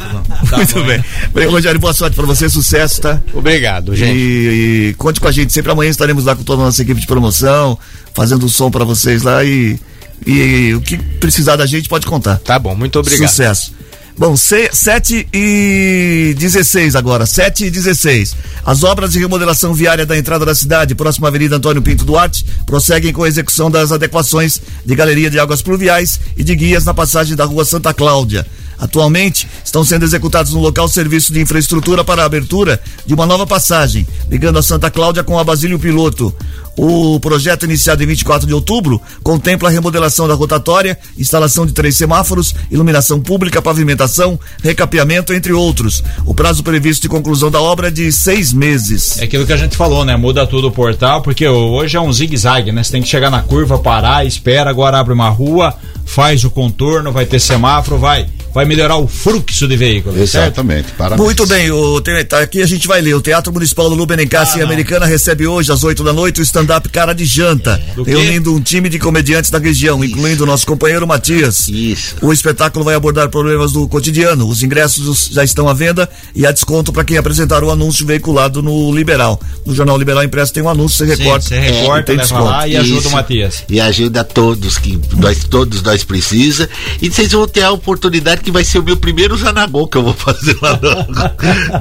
[0.49, 0.85] Tá muito bom.
[0.85, 1.05] bem.
[1.35, 3.21] Bem, Rogério, boa sorte para você, sucesso, tá?
[3.33, 4.17] Obrigado, gente.
[4.17, 5.53] E, e conte com a gente.
[5.53, 7.79] Sempre amanhã estaremos lá com toda a nossa equipe de promoção,
[8.15, 9.79] fazendo o som para vocês lá e,
[10.27, 12.39] e o que precisar da gente pode contar.
[12.39, 13.29] Tá bom, muito obrigado.
[13.29, 13.73] Sucesso.
[14.17, 18.37] Bom, 7 e 16 agora, 7 e 16.
[18.65, 22.45] As obras de remodelação viária da entrada da cidade, próxima à Avenida Antônio Pinto Duarte,
[22.67, 26.93] prosseguem com a execução das adequações de galeria de águas pluviais e de guias na
[26.93, 28.47] passagem da Rua Santa Cláudia.
[28.83, 33.47] Atualmente, estão sendo executados no local serviços de infraestrutura para a abertura de uma nova
[33.47, 36.35] passagem, ligando a Santa Cláudia com a Basílio Piloto.
[36.77, 41.97] O projeto iniciado em 24 de outubro contempla a remodelação da rotatória, instalação de três
[41.97, 46.03] semáforos, iluminação pública, pavimentação, recapeamento, entre outros.
[46.27, 49.17] O prazo previsto de conclusão da obra é de seis meses.
[49.19, 50.17] É aquilo que a gente falou, né?
[50.17, 52.83] Muda tudo o portal, porque hoje é um zigue-zague, né?
[52.83, 55.73] Você tem que chegar na curva, parar, espera, agora abre uma rua,
[56.05, 60.19] faz o contorno, vai ter semáforo, vai, vai melhorar o fluxo de veículos.
[60.21, 61.21] Exatamente, parabéns.
[61.21, 63.15] Muito bem, o, tá, aqui a gente vai ler.
[63.15, 66.89] O Teatro Municipal Lulu Benencassi Ah, Americana recebe hoje, às 8 da noite, o stand-up
[66.89, 68.11] Cara de Janta, Do quê?
[68.13, 71.69] reunindo um time de comediantes da região, incluindo o nosso companheiro Matias.
[71.69, 72.17] Isso.
[72.21, 74.47] O espetáculo vai abordar problemas do cotidiano.
[74.49, 78.63] Os ingressos já estão à venda e há desconto para quem apresentar o anúncio veiculado
[78.63, 79.41] no Liberal.
[79.65, 81.47] No Jornal Liberal Impresso tem um anúncio, você Sim, recorta.
[81.49, 82.45] você recorta, leva desconto.
[82.45, 83.09] lá e ajuda Isso.
[83.09, 83.65] o Matias.
[83.69, 86.69] E ajuda todos que nós todos nós precisa.
[87.01, 90.03] E vocês vão ter a oportunidade que vai ser o meu primeiro Zanagô que eu
[90.03, 90.79] vou fazer lá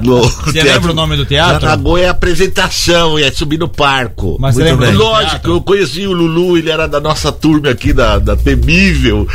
[0.22, 0.72] no Você teatro.
[0.72, 1.60] lembra o nome do teatro?
[1.60, 4.36] Zanagô é apresentação, é subir no parco.
[4.40, 7.92] Mas você Muito lembra Lógico, eu conheci o Lulu, ele era da nossa turma aqui
[7.92, 9.26] da, da temível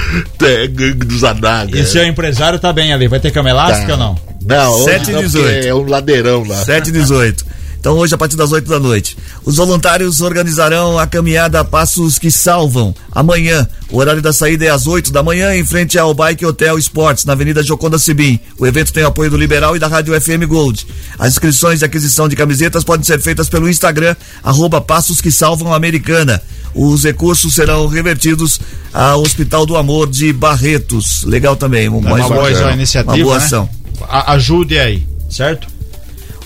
[0.42, 1.78] é, gangue do Zanaga.
[1.78, 3.94] E seu empresário tá bem ali, vai ter cama elástica Tá.
[3.94, 4.20] ou não?
[4.46, 5.54] Não, hoje 7 e não, 18.
[5.54, 6.56] porque é um ladeirão lá.
[6.56, 7.46] 7 e 18.
[7.88, 9.18] Então hoje a partir das 8 da noite.
[9.46, 13.66] Os voluntários organizarão a caminhada Passos que Salvam amanhã.
[13.90, 17.24] O horário da saída é às 8 da manhã em frente ao Bike Hotel Sports,
[17.24, 18.42] na Avenida Joconda Sibim.
[18.60, 20.86] O evento tem apoio do Liberal e da Rádio FM Gold.
[21.18, 25.74] As inscrições e aquisição de camisetas podem ser feitas pelo Instagram, arroba Passos que Salvam
[25.74, 26.42] Americana.
[26.76, 28.60] Os recursos serão revertidos
[28.94, 31.24] ao Hospital do Amor de Barretos.
[31.24, 31.86] Legal também.
[31.86, 32.02] É uma
[32.36, 32.50] boa
[33.14, 33.46] Uma boa né?
[33.46, 33.70] ação.
[34.10, 35.77] A- ajude aí, certo?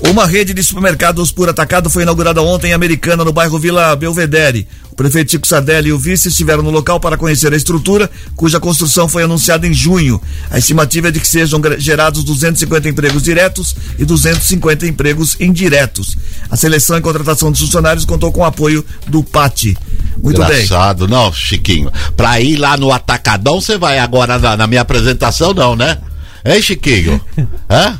[0.09, 4.67] Uma rede de supermercados por atacado foi inaugurada ontem em Americana, no bairro Vila Belvedere.
[4.91, 8.59] O prefeito Chico Sardelli e o vice estiveram no local para conhecer a estrutura, cuja
[8.59, 10.19] construção foi anunciada em junho.
[10.49, 16.17] A estimativa é de que sejam gerados 250 empregos diretos e 250 empregos indiretos.
[16.49, 19.75] A seleção e contratação dos funcionários contou com o apoio do PAT.
[20.21, 20.63] Muito bem.
[20.63, 21.91] Engraçado, não, Chiquinho.
[22.17, 25.99] Pra ir lá no Atacadão, você vai agora na, na minha apresentação, não, né?
[26.43, 27.21] Hein, Chiquinho?
[27.69, 27.99] Hã?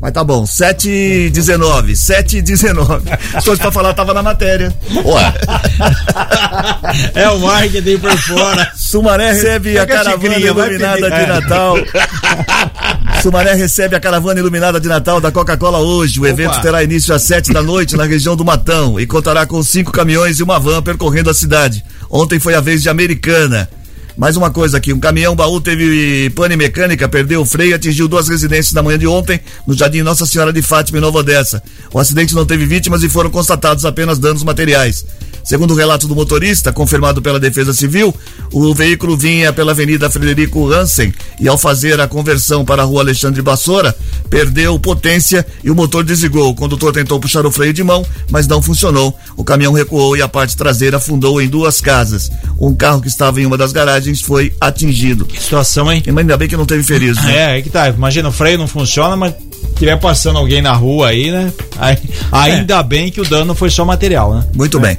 [0.00, 3.04] Mas tá bom, 7 e 19, 7 e 19.
[3.38, 4.74] Se fosse pra falar, tava na matéria.
[5.04, 5.34] Ué.
[7.14, 8.72] É o marketing por fora.
[8.74, 11.26] Sumaré recebe a caravana iluminada de É.
[11.26, 11.76] Natal.
[13.22, 16.18] Sumaré recebe a caravana iluminada de Natal da Coca-Cola hoje.
[16.18, 16.62] O evento Opa.
[16.62, 20.38] terá início às 7 da noite na região do Matão e contará com cinco caminhões
[20.40, 21.84] e uma van percorrendo a cidade.
[22.08, 23.68] Ontem foi a vez de Americana.
[24.20, 28.06] Mais uma coisa aqui, um caminhão baú teve pane mecânica, perdeu o freio e atingiu
[28.06, 31.62] duas residências na manhã de ontem no Jardim Nossa Senhora de Fátima, em Nova Odessa.
[31.90, 35.06] O acidente não teve vítimas e foram constatados apenas danos materiais.
[35.42, 38.14] Segundo o relato do motorista, confirmado pela Defesa Civil,
[38.52, 43.00] o veículo vinha pela Avenida Frederico Hansen e ao fazer a conversão para a Rua
[43.00, 43.96] Alexandre Bassoura,
[44.28, 46.50] perdeu potência e o motor desligou.
[46.50, 49.18] O condutor tentou puxar o freio de mão, mas não funcionou.
[49.34, 52.30] O caminhão recuou e a parte traseira afundou em duas casas.
[52.60, 55.24] Um carro que estava em uma das garagens foi atingido.
[55.24, 56.02] Que situação, hein?
[56.06, 57.36] Mas ainda bem que não teve feridos, né?
[57.36, 57.88] É, aí que tá.
[57.88, 59.34] Imagina, o freio não funciona, mas
[59.76, 61.52] tiver passando alguém na rua aí, né?
[61.78, 61.98] Aí-
[62.32, 64.44] ainda bem que o dano foi só material, né?
[64.54, 64.96] Muito bem.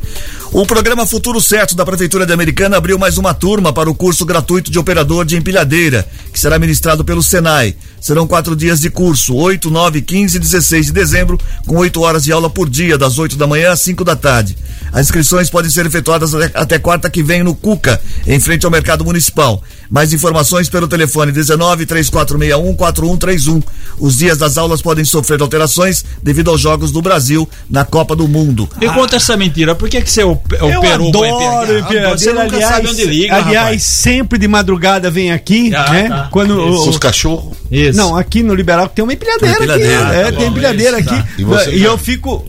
[0.53, 4.25] O programa Futuro Certo da Prefeitura de Americana abriu mais uma turma para o curso
[4.25, 7.73] gratuito de operador de empilhadeira, que será ministrado pelo Senai.
[8.01, 12.25] Serão quatro dias de curso, 8, 9, 15 e 16 de dezembro, com oito horas
[12.25, 14.57] de aula por dia, das 8 da manhã às 5 da tarde.
[14.91, 19.05] As inscrições podem ser efetuadas até, quarta que vem no Cuca, em frente ao Mercado
[19.05, 19.63] Municipal.
[19.89, 23.61] Mais informações pelo telefone 19 3461 4131.
[23.99, 28.27] Os dias das aulas podem sofrer alterações devido aos Jogos do Brasil na Copa do
[28.27, 28.67] Mundo.
[28.79, 32.09] Me conta essa mentira, por que, que você op- Eu operou com a adoro empilhadeira?
[32.17, 33.83] Você nunca aliás, sabe onde liga, aliás, rapaz.
[33.83, 36.07] sempre de madrugada vem aqui, Ah, né?
[36.09, 36.27] tá.
[36.31, 36.85] Quando Isso.
[36.85, 37.57] o- Os cachorros?
[37.71, 37.97] Isso.
[37.97, 40.11] Não, aqui no Liberal tem uma empilhadeira, Tem empilhadeira, aqui.
[40.11, 41.21] tá é, bom, tem empilhadeira isso, aqui.
[41.23, 41.71] tá.
[41.71, 42.45] E E, eu fico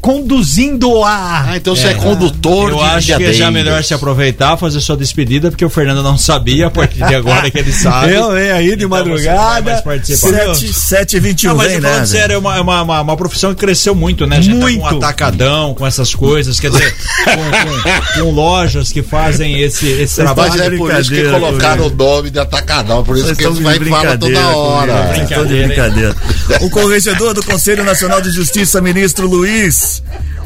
[0.00, 1.44] conduzindo a.
[1.50, 4.80] Ah, então você é condutor Eu de acho que é já melhor se aproveitar, fazer
[4.80, 8.12] sua despedida, porque o Fernando não sabia, a partir de agora que ele sabe.
[8.14, 9.38] Eu venho aí de Então madrugada.
[9.38, 10.30] vai mais participar.
[10.54, 12.60] Sete- sete e vinte e um, Não, mas vem, falando né, sério, é uma, é
[12.60, 14.38] uma, uma, uma profissão que cresceu muito, né?
[14.38, 14.96] A gente tá com Muito.
[14.96, 16.94] atacadão, com essas coisas, quer dizer,
[17.24, 20.50] com, com- com lojas que fazem esse, esse trabalho.
[20.50, 23.44] Mas é por isso que brincadeira, colocaram o nome de atacadão, por isso Vocês que
[23.44, 25.12] eles vai e brincadeira toda hora.
[25.12, 26.16] de brincadeira.
[26.60, 29.89] O corregedor do Conselho Nacional de Justiça, ministro Luiz.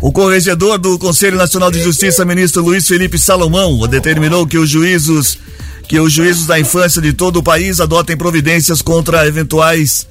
[0.01, 5.39] O corregedor do Conselho Nacional de Justiça, ministro Luiz Felipe Salomão, determinou que os juízos
[5.87, 10.07] que os juízos da infância de todo o país adotem providências contra eventuais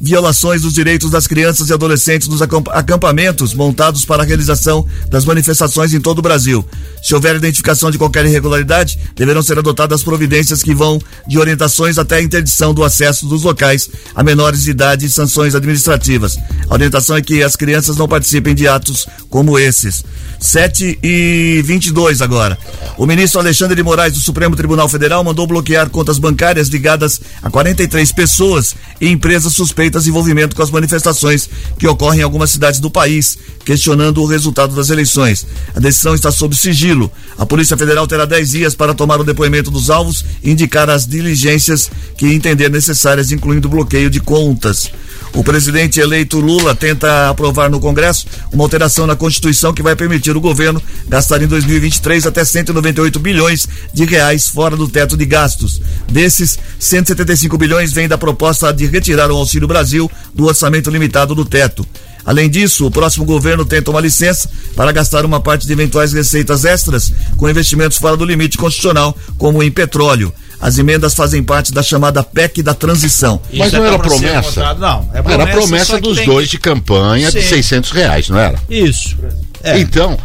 [0.00, 5.24] violações dos direitos das crianças e adolescentes nos acamp- acampamentos montados para a realização das
[5.24, 6.64] manifestações em todo o Brasil.
[7.02, 12.16] Se houver identificação de qualquer irregularidade, deverão ser adotadas providências que vão de orientações até
[12.16, 16.36] a interdição do acesso dos locais a menores de idade e sanções administrativas.
[16.68, 20.02] A orientação é que as crianças não participem de atos como esses.
[20.40, 22.58] 7 e 22 agora.
[22.98, 27.50] O ministro Alexandre de Moraes do Supremo Tribunal Federal mandou bloquear contas bancárias ligadas a
[27.50, 32.80] 43 pessoas e empresas suspeitas de envolvimento com as manifestações que ocorrem em algumas cidades
[32.80, 35.46] do país, questionando o resultado das eleições.
[35.74, 37.10] A decisão está sob sigilo.
[37.38, 41.06] A Polícia Federal terá 10 dias para tomar o depoimento dos alvos e indicar as
[41.06, 44.90] diligências que entender necessárias, incluindo bloqueio de contas.
[45.34, 50.36] O presidente eleito Lula tenta aprovar no Congresso uma alteração na Constituição que vai permitir
[50.36, 55.82] o governo gastar em 2023 até 198 bilhões de reais fora do teto de gastos.
[56.08, 61.44] Desses, 175 bilhões vêm da proposta de retirar o Auxílio Brasil do orçamento limitado do
[61.44, 61.84] teto.
[62.24, 66.64] Além disso, o próximo governo tenta uma licença para gastar uma parte de eventuais receitas
[66.64, 70.32] extras com investimentos fora do limite constitucional, como em petróleo.
[70.60, 73.40] As emendas fazem parte da chamada PEC da transição.
[73.52, 74.74] Mas Isso não é era promessa?
[74.74, 77.48] Não, é era promessa, só promessa dos tem dois de campanha de Sim.
[77.48, 78.58] 600 reais, não era?
[78.70, 79.18] Isso.
[79.62, 79.78] É.
[79.80, 80.16] Então,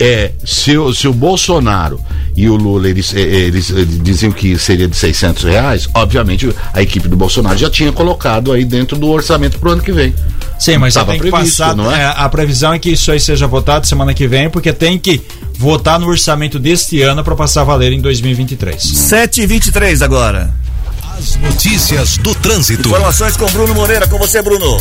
[0.00, 2.00] é, se, o, se o Bolsonaro
[2.36, 6.80] e o Lula eles, eh, eles, eh, diziam que seria de 600 reais, obviamente a
[6.80, 10.14] equipe do Bolsonaro já tinha colocado aí dentro do orçamento pro ano que vem.
[10.58, 11.76] Sim, mas Tava tem que previsto, passar.
[11.76, 12.02] não é?
[12.02, 15.20] é, a previsão é que isso aí seja votado semana que vem, porque tem que
[15.56, 18.80] votar no orçamento deste ano para passar a valer em 2023.
[18.80, 20.54] 7 e 23 agora.
[21.18, 22.88] As notícias do trânsito.
[22.88, 24.06] Informações com Bruno Moreira.
[24.06, 24.78] Com você, Bruno.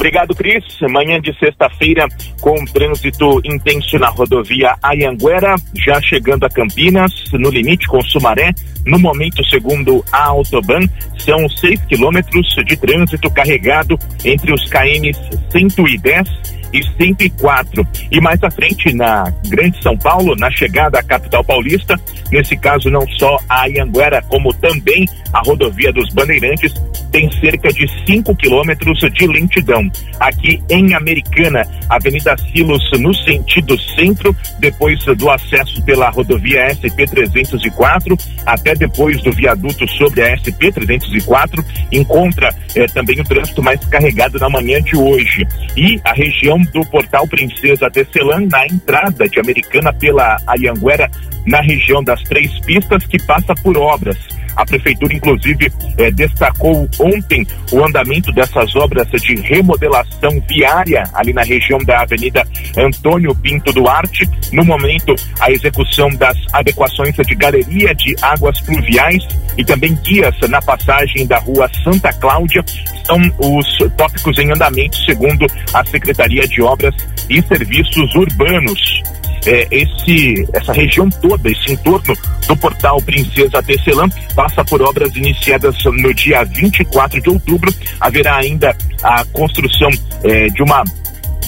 [0.00, 0.64] Obrigado, Cris.
[0.88, 2.08] Manhã de sexta-feira,
[2.40, 8.54] com trânsito intenso na rodovia Ayanguera, já chegando a Campinas, no limite com Sumaré.
[8.86, 10.88] No momento, segundo a Autoban,
[11.18, 15.20] são 6 quilômetros de trânsito carregado entre os KMs
[15.50, 17.86] 110 e 104.
[18.10, 21.98] E mais à frente, na Grande São Paulo, na chegada à capital paulista,
[22.30, 26.72] nesse caso não só a Anhanguera, como também a rodovia dos Bandeirantes,
[27.10, 29.90] tem cerca de 5 quilômetros de lentidão.
[30.18, 38.16] Aqui em Americana, Avenida Silos no sentido centro, depois do acesso pela rodovia SP 304,
[38.46, 44.38] até depois do viaduto sobre a SP 304, encontra eh, também o trânsito mais carregado
[44.38, 45.46] na manhã de hoje.
[45.76, 51.10] E a região do Portal Princesa Tecelã, na entrada de Americana pela Ayanguera,
[51.46, 54.16] na região das três pistas, que passa por obras.
[54.56, 61.42] A prefeitura, inclusive, eh, destacou ontem o andamento dessas obras de remodelação viária ali na
[61.42, 62.46] região da Avenida
[62.76, 64.28] Antônio Pinto Duarte.
[64.52, 69.26] No momento, a execução das adequações de galeria de águas pluviais
[69.56, 72.64] e também guias na passagem da rua Santa Cláudia
[73.04, 76.94] são os tópicos em andamento, segundo a Secretaria de Obras
[77.28, 79.02] e Serviços Urbanos
[79.46, 82.16] é, esse, essa região toda, esse entorno
[82.46, 87.72] do portal Princesa Tecelã, passa por obras iniciadas no dia 24 de outubro.
[88.00, 89.90] Haverá ainda a construção
[90.24, 90.84] é, de uma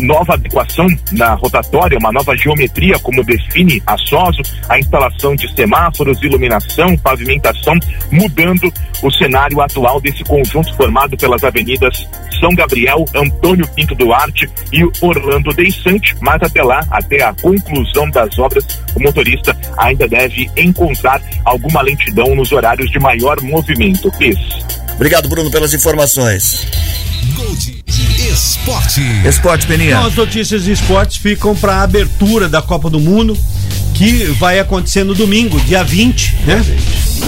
[0.00, 6.22] nova adequação na rotatória, uma nova geometria, como define a SOSO, a instalação de semáforos,
[6.22, 7.74] iluminação, pavimentação,
[8.10, 8.72] mudando
[9.02, 12.06] o cenário atual desse conjunto formado pelas avenidas
[12.40, 18.38] São Gabriel, Antônio Pinto Duarte e Orlando Deissante, mas até lá, até a conclusão das
[18.38, 18.64] obras,
[18.94, 24.12] o motorista ainda deve encontrar alguma lentidão nos horários de maior movimento.
[24.20, 24.66] Isso.
[24.94, 26.66] Obrigado, Bruno, pelas informações.
[27.32, 27.84] Gold
[28.30, 29.00] Esporte.
[29.26, 29.90] Esporte, Peninha.
[29.90, 33.36] Então, as notícias de esportes ficam para a abertura da Copa do Mundo,
[33.94, 36.64] que vai acontecer no domingo, dia 20, né?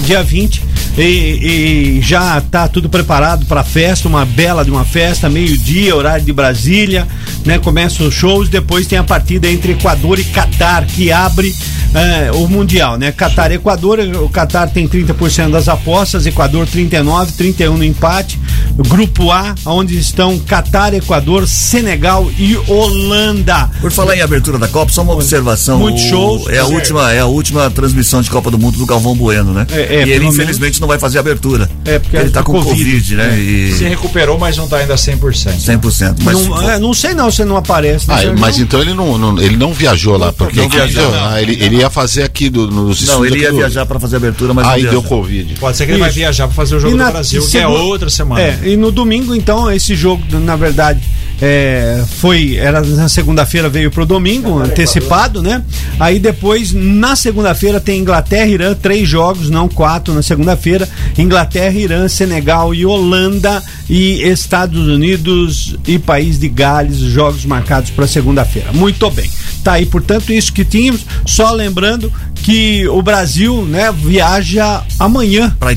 [0.04, 0.62] Dia 20.
[0.96, 5.94] E, e já tá tudo preparado para a festa, uma bela de uma festa, meio-dia,
[5.94, 7.06] horário de Brasília,
[7.44, 7.58] né?
[7.58, 11.54] Começam os shows, depois tem a partida entre Equador e Catar, que abre
[11.94, 13.12] é, o Mundial, né?
[13.12, 18.38] Catar e Equador, o Catar tem 30% das apostas, Equador 39, 31 no empate.
[18.76, 23.70] Grupo A, onde estão Catar, Equador, Senegal e Holanda.
[23.80, 25.78] Por falar em abertura da Copa, só uma observação.
[25.78, 26.48] Muitos shows.
[26.48, 26.72] É a, Certo.
[26.72, 29.64] última, é a última transmissão de Copa do Mundo do Galvão Bueno, né?
[29.70, 31.68] É, é, e ele, infelizmente, não vai fazer abertura.
[31.84, 33.34] É, porque ele tá com Covid, Covid, né?
[33.34, 33.38] é.
[33.40, 33.72] E...
[33.72, 35.18] Se recuperou, mas não tá ainda 100%.
[35.18, 36.16] 100%.
[36.22, 38.06] Mas não, é, não sei não, você não aparece.
[38.08, 38.14] né?
[38.14, 41.30] Ah, mas não- então ele não, não- ele não viajou lá, porque Não viajou, ah,
[41.30, 41.38] não.
[41.38, 44.52] ele, ele ia fazer aqui do, nos Não, ele ia do- viajar para fazer abertura,
[44.52, 45.54] mas não Aí deu Covid.
[45.54, 47.56] Pode ser que ele vai viajar pra fazer o jogo E do na- Brasil, que
[47.58, 48.40] é outra semana.
[48.42, 51.00] É, e no domingo, então, esse jogo, na verdade,
[51.40, 52.56] é, foi.
[52.56, 55.62] Era na segunda-feira, veio pro domingo, antecipado, né?
[55.98, 60.88] Aí depois, na segunda-feira, tem Inglaterra e Irã, três jogos, não quatro na segunda-feira.
[61.18, 68.06] Inglaterra, Irã, Senegal e Holanda e Estados Unidos e País de Gales, jogos marcados para
[68.06, 68.72] segunda-feira.
[68.72, 69.30] Muito bem.
[69.62, 71.04] Tá aí, portanto, isso que tínhamos.
[71.26, 75.54] Só lembrando que o Brasil, né, viaja amanhã.
[75.58, 75.74] Pra,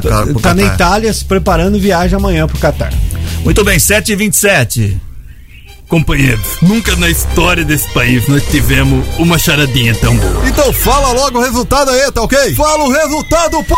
[0.00, 0.62] pro Tá na.
[0.62, 2.92] Itália se preparando viagem amanhã pro Catar.
[3.44, 4.98] Muito bem, 7h27.
[5.88, 10.48] Companheiros, nunca na história desse país nós tivemos uma charadinha tão boa.
[10.48, 12.54] Então fala logo o resultado aí, tá ok?
[12.54, 13.74] Fala o resultado, pô!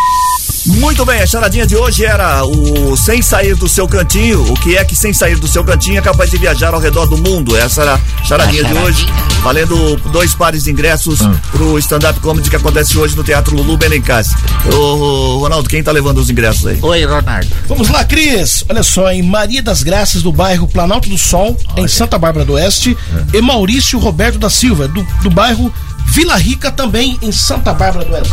[0.67, 4.51] Muito bem, a charadinha de hoje era o sem sair do seu cantinho.
[4.51, 7.07] O que é que sem sair do seu cantinho é capaz de viajar ao redor
[7.07, 7.55] do mundo?
[7.55, 9.07] Essa era a charadinha A de hoje.
[9.43, 11.19] Valendo dois pares de ingressos
[11.51, 14.35] pro stand-up comedy que acontece hoje no Teatro Lulu Benincassi.
[14.73, 16.79] Ô, Ronaldo, quem tá levando os ingressos aí?
[16.81, 17.47] Oi, Ronaldo.
[17.69, 18.65] Vamos lá, Cris.
[18.67, 22.55] Olha só, em Maria das Graças, do bairro Planalto do Sol, em Santa Bárbara do
[22.55, 22.97] Oeste,
[23.35, 25.71] e Maurício Roberto da Silva, do, do bairro
[26.07, 28.33] Vila Rica, também em Santa Bárbara do Oeste.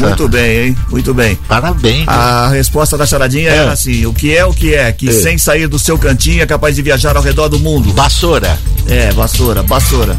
[0.00, 0.76] Muito bem, hein?
[0.90, 1.34] Muito bem.
[1.48, 2.06] Parabéns.
[2.06, 3.56] A resposta da charadinha É.
[3.56, 4.92] era assim: o que é o que é?
[4.92, 5.12] Que É.
[5.12, 7.92] sem sair do seu cantinho é capaz de viajar ao redor do mundo.
[7.94, 8.58] Vassoura.
[8.88, 10.18] É, vassoura, vassoura.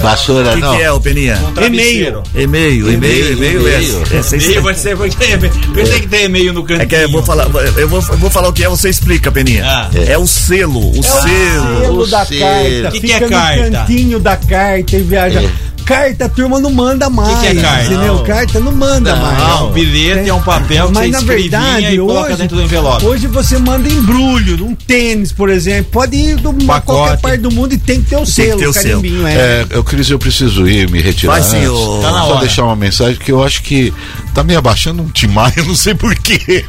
[0.00, 0.76] Vassoura, O que, não.
[0.76, 1.38] que é, o Peninha?
[1.66, 2.22] E-mail.
[2.34, 3.72] E-mail, e-mail, e-mail é.
[3.74, 6.82] é E-mail, ser- você vai vai ter que ter e-mail no cantinho.
[6.82, 7.46] É que eu vou falar,
[7.76, 9.64] eu vou, eu vou falar o que é, você explica, Peninha.
[9.66, 9.90] Ah.
[9.94, 10.16] É.
[10.18, 11.80] o selo, o selo.
[11.80, 12.40] Selo o da selo.
[12.40, 12.90] carta.
[12.92, 13.70] Que que fica é no carta?
[13.70, 15.50] cantinho da carta e viaja.
[15.84, 17.38] Carta, a turma não manda mais.
[17.40, 17.84] que é carta?
[17.86, 18.14] Entendeu?
[18.16, 18.24] Não.
[18.24, 19.22] Carta não manda Não.
[19.22, 19.42] mais.
[19.42, 22.56] Ah, um bilhete é um papel que Mas você na verdade, e coloca hoje, dentro
[22.56, 23.04] do envelope.
[23.04, 25.90] hoje você manda embrulho, um tênis, por exemplo.
[25.92, 28.72] Pode ir de qualquer parte do mundo e tem que ter o selo, ter o
[28.72, 29.02] selo.
[29.02, 29.26] carimbinho.
[29.26, 29.32] É.
[29.34, 31.32] É, eu, Cris, eu preciso ir me retirar.
[31.32, 31.62] Vai sim,
[32.02, 32.40] Tá Só hora.
[32.40, 33.92] deixar uma mensagem que eu acho que
[34.34, 36.38] tá me abaixando um timar, eu não sei porquê.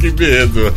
[0.00, 0.74] que medo.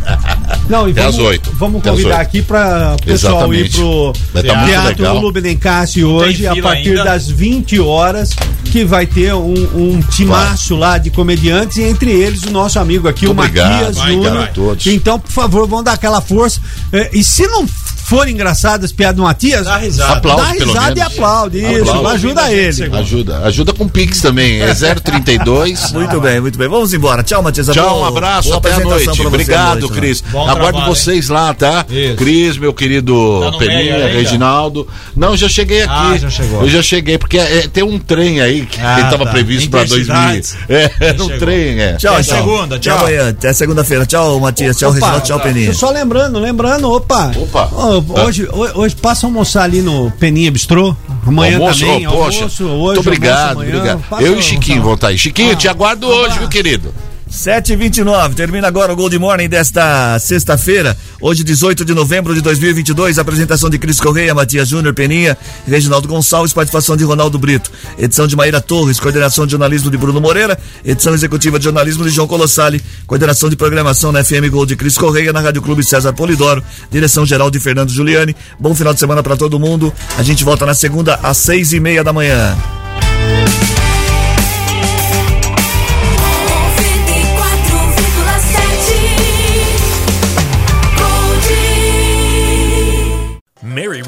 [0.69, 1.51] Não, e vamos, às oito.
[1.53, 2.21] vamos às convidar oito.
[2.21, 5.15] aqui para o pessoal ir pro Vai tá Teatro legal.
[5.15, 7.03] Lulu Benencassi hoje, a partir ainda?
[7.03, 8.31] das 20 horas,
[8.65, 13.07] que vai ter um, um timaço lá de comediantes, e entre eles o nosso amigo
[13.07, 14.87] aqui, Muito o obrigado, Matias vai, todos.
[14.87, 16.61] Então, por favor, vão dar aquela força.
[16.91, 17.67] É, e se não
[18.03, 20.13] for engraçado as piadas do Matias, Dá risada.
[20.13, 21.57] Aplaude, dá pelo risada e aplaude.
[21.59, 22.07] Isso, Aplaude.
[22.15, 22.95] ajuda ele.
[22.97, 23.37] Ajuda.
[23.39, 24.61] Ajuda com Pix também.
[24.61, 25.91] É 032.
[25.91, 26.67] Muito bem, muito bem.
[26.67, 27.23] Vamos embora.
[27.23, 27.67] Tchau, Matias.
[27.67, 29.21] Tchau, um abraço, boa até a noite.
[29.25, 29.99] Obrigado, hoje, né?
[29.99, 30.21] Cris.
[30.31, 31.85] Bom Aguardo trabalho, vocês lá, tá?
[31.89, 32.15] Isso.
[32.17, 34.07] Cris, meu querido Tá Peninha?
[34.07, 34.87] Reginaldo.
[35.15, 35.91] Não, já cheguei aqui.
[35.93, 36.61] Ah, já chegou.
[36.63, 39.31] Eu já cheguei, porque é, tem um trem aí que Ah, estava tá.
[39.31, 40.03] previsto para 2000.
[40.03, 40.57] Intercidades.
[40.69, 41.93] É, Já um trem, é.
[41.95, 42.37] Tchau, Até tchau.
[42.37, 42.97] segunda, Até tchau.
[42.99, 44.05] amanhã, até segunda-feira.
[44.05, 44.77] Tchau, Matias.
[44.77, 45.21] Tchau, Reginaldo.
[45.25, 45.73] Tchau, Peninha.
[45.73, 47.31] Só lembrando, lembrando, opa.
[47.35, 47.69] Opa.
[47.99, 50.95] Hoje, ho- hoje passa a almoçar ali no Peninha Bistrô.
[51.25, 52.07] Amanhã almoço, também.
[52.07, 52.37] oh, poxa.
[52.39, 53.75] almoço, hoje, Muito obrigado, almoço amanhã.
[53.77, 54.03] obrigado.
[54.09, 55.17] Passa Eu e Chiquinho vão estar aí.
[55.17, 56.93] Chiquinho, te aguardo hoje, viu, querido?
[57.33, 63.71] 7h29, termina agora o Gold Morning desta sexta-feira, hoje 18 de novembro de 2022, apresentação
[63.71, 65.35] de Cris Correia, Matias Júnior, Peninha,
[65.67, 70.21] Reginaldo Gonçalves, participação de Ronaldo Brito, edição de Maíra Torres, coordenação de jornalismo de Bruno
[70.21, 74.75] Moreira, edição executiva de jornalismo de João Colossali, coordenação de programação na FM Gold de
[74.75, 78.99] Cris Correia, na Rádio Clube César Polidoro, direção geral de Fernando Giuliani, bom final de
[78.99, 82.55] semana para todo mundo, a gente volta na segunda às seis e meia da manhã.